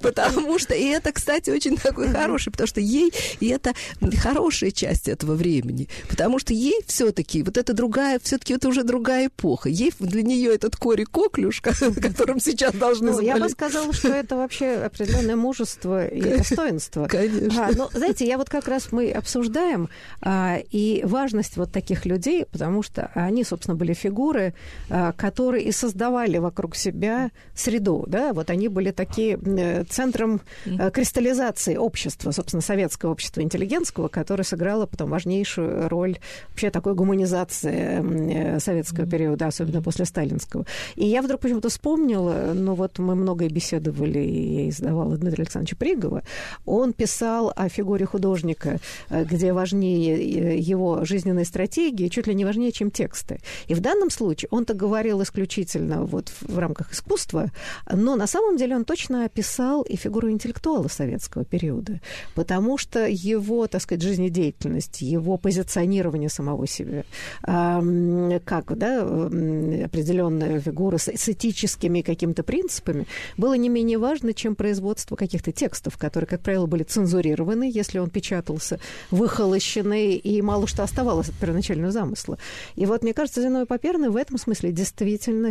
[0.00, 3.72] Потому что, и это, кстати, очень такой хороший, потому что ей, и это
[4.18, 9.28] хорошая часть этого времени, потому что ей все-таки, вот это другая, все-таки это уже другая
[9.28, 9.68] эпоха.
[9.68, 14.08] Ей для нее этот корь и коклюш, которым сейчас должны ну, Я бы сказала, что
[14.08, 17.06] это вообще определенное мужество и достоинство.
[17.06, 17.66] Конечно.
[17.66, 19.88] А, ну, знаете, я вот как раз мы обсуждаем
[20.20, 24.54] а, и важность вот таких людей, потому что они, собственно, были фигуры,
[24.90, 30.90] а, которые и создавали вокруг себя среду, да, вот они были такие э, центром э,
[30.90, 36.18] кристаллизации общества, собственно, советского общества интеллигентского, которое сыграло потом важнейшую роль
[36.48, 40.66] вообще такой гуманизации советского периода, особенно после сталинского.
[40.96, 45.76] И я вдруг почему-то вспомнила, ну вот мы много беседовали, и я издавала Дмитрия Александровича
[45.76, 46.24] Пригова,
[46.66, 52.90] он писал о фигуре художника, где важнее его жизненные стратегии, чуть ли не важнее, чем
[52.90, 53.38] тексты.
[53.68, 57.50] И в данном случае он-то говорил исключительно вот в рамках искусства,
[57.92, 62.00] но на самом деле он точно описал и фигуру интеллектуала советского периода,
[62.34, 67.04] потому что его, так сказать, жизнедеятельность, его позиционирование самого себя,
[67.42, 73.06] как да, определенная фигура с, с этическими какими-то принципами,
[73.36, 78.08] было не менее важно, чем производство каких-то текстов, которые, как правило, были цензурированы, если он
[78.08, 78.78] печатался,
[79.10, 82.38] выхолощены, и мало что оставалось от первоначального замысла.
[82.76, 85.01] И вот, мне кажется, Зиновий Поперный в этом смысле действительно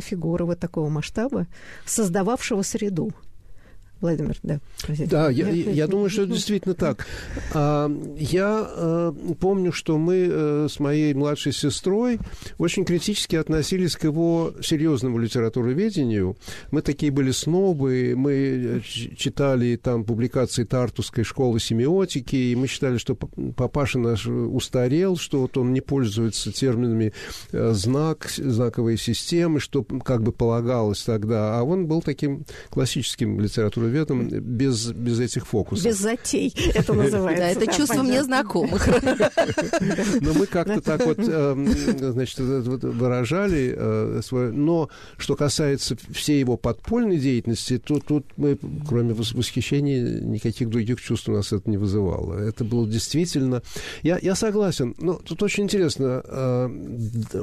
[0.02, 1.48] фигура вот такого масштаба,
[1.86, 3.12] создававшего среду.
[4.02, 4.60] Владимир, да.
[5.06, 7.06] Да, я, я думаю, что это действительно так.
[7.54, 12.20] А, я а, помню, что мы а, с моей младшей сестрой
[12.58, 16.36] очень критически относились к его серьезному литературоведению.
[16.72, 22.98] Мы такие были снобы, мы э, читали там публикации Тартусской школы семиотики, и мы считали,
[22.98, 27.14] что папаша наш устарел, что вот он не пользуется терминами
[27.52, 31.60] знак, знаковые системы, что как бы полагалось тогда.
[31.60, 35.86] А он был таким классическим литературоведением в этом без, без этих фокусов.
[35.86, 37.42] Без затей, это называется.
[37.42, 38.88] Да, это чувство мне знакомых.
[40.22, 44.52] Но мы как-то так вот, эм, значит, выражали э, свое...
[44.52, 51.30] Но что касается всей его подпольной деятельности, то тут мы, кроме восхищения, никаких других чувств
[51.30, 52.38] у нас это не вызывало.
[52.38, 53.62] Это было действительно...
[54.04, 54.96] Я, я согласен.
[55.00, 56.22] Но тут очень интересно.
[56.26, 56.70] Э,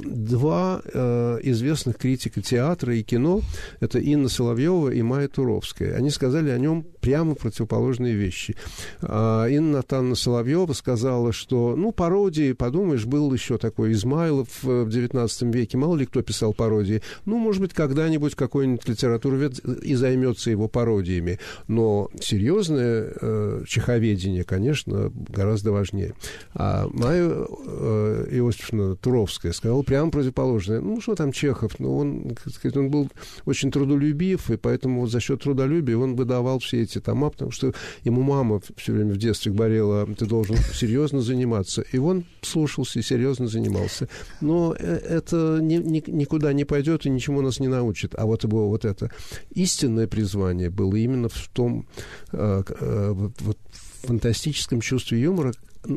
[0.05, 3.43] два э, известных критика театра и кино,
[3.81, 5.97] это Инна Соловьева и Майя Туровская.
[5.97, 8.55] Они сказали, сказали о нем прямо противоположные вещи.
[9.03, 15.53] А, Инна Натановна Соловьева сказала, что, ну, пародии, подумаешь, был еще такой Измайлов в XIX
[15.53, 17.03] веке, мало ли кто писал пародии.
[17.25, 21.39] Ну, может быть, когда-нибудь какой-нибудь литературовед и займется его пародиями.
[21.67, 26.15] Но серьезное э, чеховедение, конечно, гораздо важнее.
[26.55, 30.81] А Майя э, Иосифовна Туровская сказала прямо противоположное.
[30.81, 31.81] Ну, что там Чехов?
[31.81, 33.09] Ну, он, сказать, он был
[33.45, 37.73] очень трудолюбив, и поэтому вот за счет трудолюбия он выдавал все эти тома, потому что
[38.05, 41.83] ему мама все время в детстве говорила, ты должен серьезно заниматься.
[41.93, 44.09] И он слушался и серьезно занимался.
[44.41, 48.15] Но э, это ни, ни, никуда не пойдет и ничему нас не научит.
[48.17, 49.11] А вот его вот это
[49.55, 51.87] истинное призвание было именно в том
[52.33, 53.59] э, э, вот,
[54.03, 55.53] фантастическом чувстве юмора,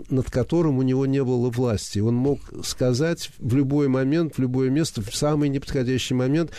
[0.09, 1.99] над которым у него не было власти.
[1.99, 6.51] Он мог сказать в любой момент, в любое место, в самый неподходящий момент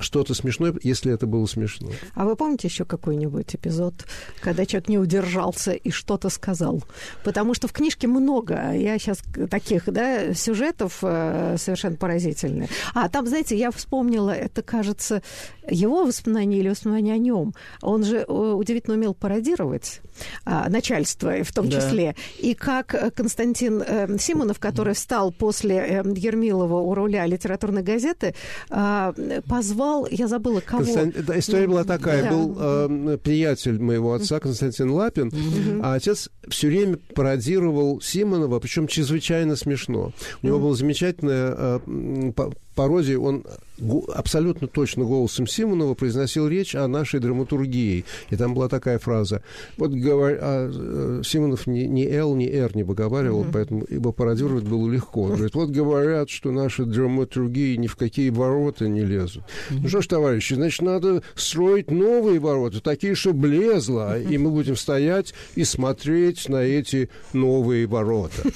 [0.00, 1.90] что-то смешное, если это было смешно.
[2.14, 3.94] А вы помните еще какой-нибудь эпизод,
[4.40, 6.82] когда человек не удержался и что-то сказал?
[7.24, 9.18] Потому что в книжке много, я сейчас
[9.50, 12.70] таких, да, сюжетов э, совершенно поразительных.
[12.94, 15.22] А там, знаете, я вспомнила, это, кажется,
[15.68, 17.54] его воспоминания или воспоминания о нем.
[17.82, 20.00] Он же э, удивительно умел пародировать
[20.44, 21.80] а, начальство в том да.
[21.80, 22.14] числе.
[22.38, 28.34] И как Константин э, Симонов, который встал после Ермилова у руля литературной газеты,
[28.68, 30.84] позвал звал, я забыла, кого.
[30.84, 31.12] Констан...
[31.26, 32.22] Да, история была такая.
[32.22, 32.30] Да.
[32.30, 38.86] Был э, приятель моего отца, Константин Лапин, mm а отец все время пародировал Симонова, причем
[38.86, 40.12] чрезвычайно смешно.
[40.42, 41.80] У него была замечательная э,
[42.80, 43.44] пародия, он
[44.14, 48.06] абсолютно точно голосом Симонова произносил речь о нашей драматургии.
[48.30, 49.42] И там была такая фраза.
[49.76, 50.38] Вот говор...
[50.40, 53.52] а, э, Симонов ни, ни Л, ни Р не выговаривал, mm-hmm.
[53.52, 55.24] поэтому его пародировать было легко.
[55.24, 59.44] Он говорит, вот говорят, что наши драматургии ни в какие ворота не лезут.
[59.44, 59.78] Mm-hmm.
[59.82, 64.76] Ну что ж, товарищи, значит, надо строить новые ворота, такие, чтобы лезло, и мы будем
[64.76, 68.42] стоять и смотреть на эти новые ворота.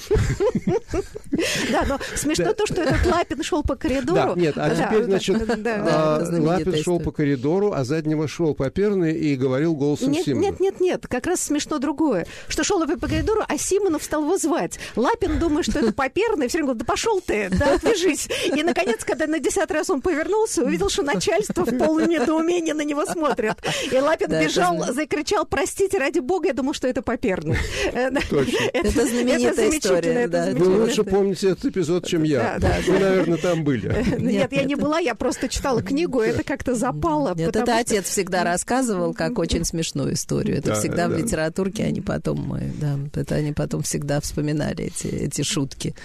[1.71, 4.14] Да, но смешно то, что этот Лапин шел по коридору.
[4.35, 5.35] Нет, а теперь, значит,
[5.65, 10.51] а, Лапин шел по коридору, а заднего шел Поперный и говорил голосом нет, Симонова.
[10.51, 14.23] Нет, нет, нет, как раз смешно другое, что шел Лапин по коридору, а Симонов стал
[14.23, 14.79] его звать.
[14.95, 18.27] Лапин, думает, что это Поперный, все время говорит, да пошел ты, да отвяжись.
[18.45, 22.83] И, наконец, когда на десятый раз он повернулся, увидел, что начальство в полном недоумении на
[22.83, 23.55] него смотрит.
[23.91, 24.93] И Лапин да, бежал, это...
[24.93, 27.57] закричал, простите, ради бога, я думал, что это Поперный.
[28.29, 28.57] Точно.
[28.73, 30.27] Это знаменитая история.
[30.53, 32.59] Вы лучше помните этот эпизод, чем я.
[32.87, 33.94] Вы, наверное, там были.
[34.19, 37.33] Нет, я не была, я просто читала книгу, и это как-то запало.
[37.35, 40.57] Нет, это отец всегда рассказывал, как очень смешную историю.
[40.57, 45.41] Это всегда в литературке, они потом, мы, да, это они потом всегда вспоминали эти, эти
[45.41, 45.95] шутки.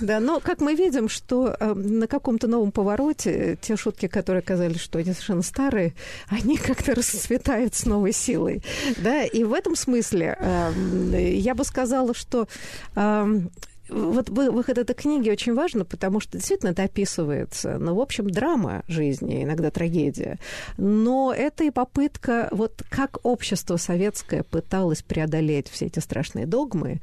[0.00, 4.80] Да, но как мы видим, что э, на каком-то новом повороте те шутки, которые казались,
[4.80, 5.94] что они совершенно старые,
[6.28, 8.62] они как-то расцветают с новой силой.
[8.98, 12.48] Да, и в этом смысле э, я бы сказала, что
[12.96, 13.40] э,
[13.90, 18.82] вот выход этой книги очень важно, потому что действительно это описывается, ну, в общем, драма
[18.88, 20.38] жизни, иногда трагедия.
[20.76, 27.00] Но это и попытка, вот как общество советское пыталось преодолеть все эти страшные догмы,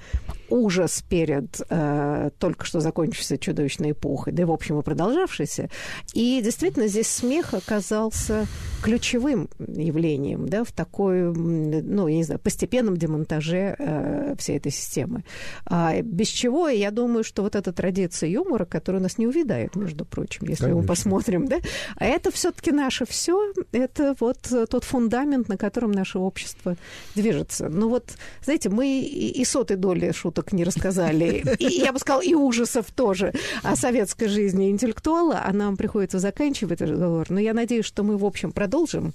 [0.49, 5.69] ужас перед э, только что закончившейся чудовищной эпохой, да и, в общем, и продолжавшейся.
[6.13, 8.45] И действительно здесь смех оказался
[8.83, 15.23] ключевым явлением, да, в такой, ну, я не знаю, постепенном демонтаже э, всей этой системы.
[15.65, 19.75] А без чего я думаю, что вот эта традиция юмора, которая у нас не увядает,
[19.75, 20.81] между прочим, если Конечно.
[20.81, 21.57] мы посмотрим, да,
[21.95, 24.37] а это все-таки наше все, это вот
[24.69, 26.75] тот фундамент, на котором наше общество
[27.15, 27.69] движется.
[27.69, 28.13] Ну вот,
[28.43, 33.33] знаете, мы и сотой доли шуток не рассказали, и я бы сказала, и ужасов тоже
[33.63, 37.27] о советской жизни интеллектуала, а нам приходится заканчивать разговор.
[37.29, 39.13] Но я надеюсь, что мы, в общем, продолжим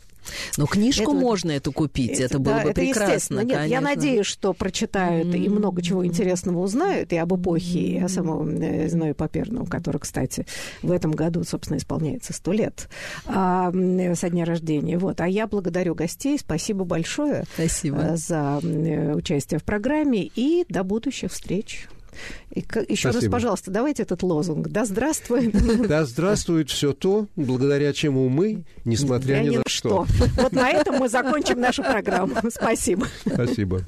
[0.57, 3.41] но книжку это, можно эту купить, это, это было да, бы это прекрасно.
[3.41, 3.73] Нет, конечно.
[3.73, 5.45] я надеюсь, что прочитают mm-hmm.
[5.45, 7.99] и много чего интересного узнают и об эпохе, mm-hmm.
[7.99, 10.47] и о самом э, Зное Паперну, который, кстати,
[10.83, 12.89] в этом году, собственно, исполняется сто лет
[13.27, 13.71] а,
[14.15, 14.99] со дня рождения.
[14.99, 15.21] Вот.
[15.21, 17.99] А я благодарю гостей, спасибо большое спасибо.
[17.99, 21.89] Э, за э, участие в программе и до будущих встреч.
[22.51, 23.13] И еще Спасибо.
[23.13, 24.69] раз, пожалуйста, давайте этот лозунг.
[24.69, 25.53] Да здравствует.
[25.89, 30.07] Да здравствует все то, благодаря чему мы, несмотря ни на что.
[30.37, 32.37] Вот на этом мы закончим нашу программу.
[32.51, 33.07] Спасибо.
[33.27, 33.81] Спасибо.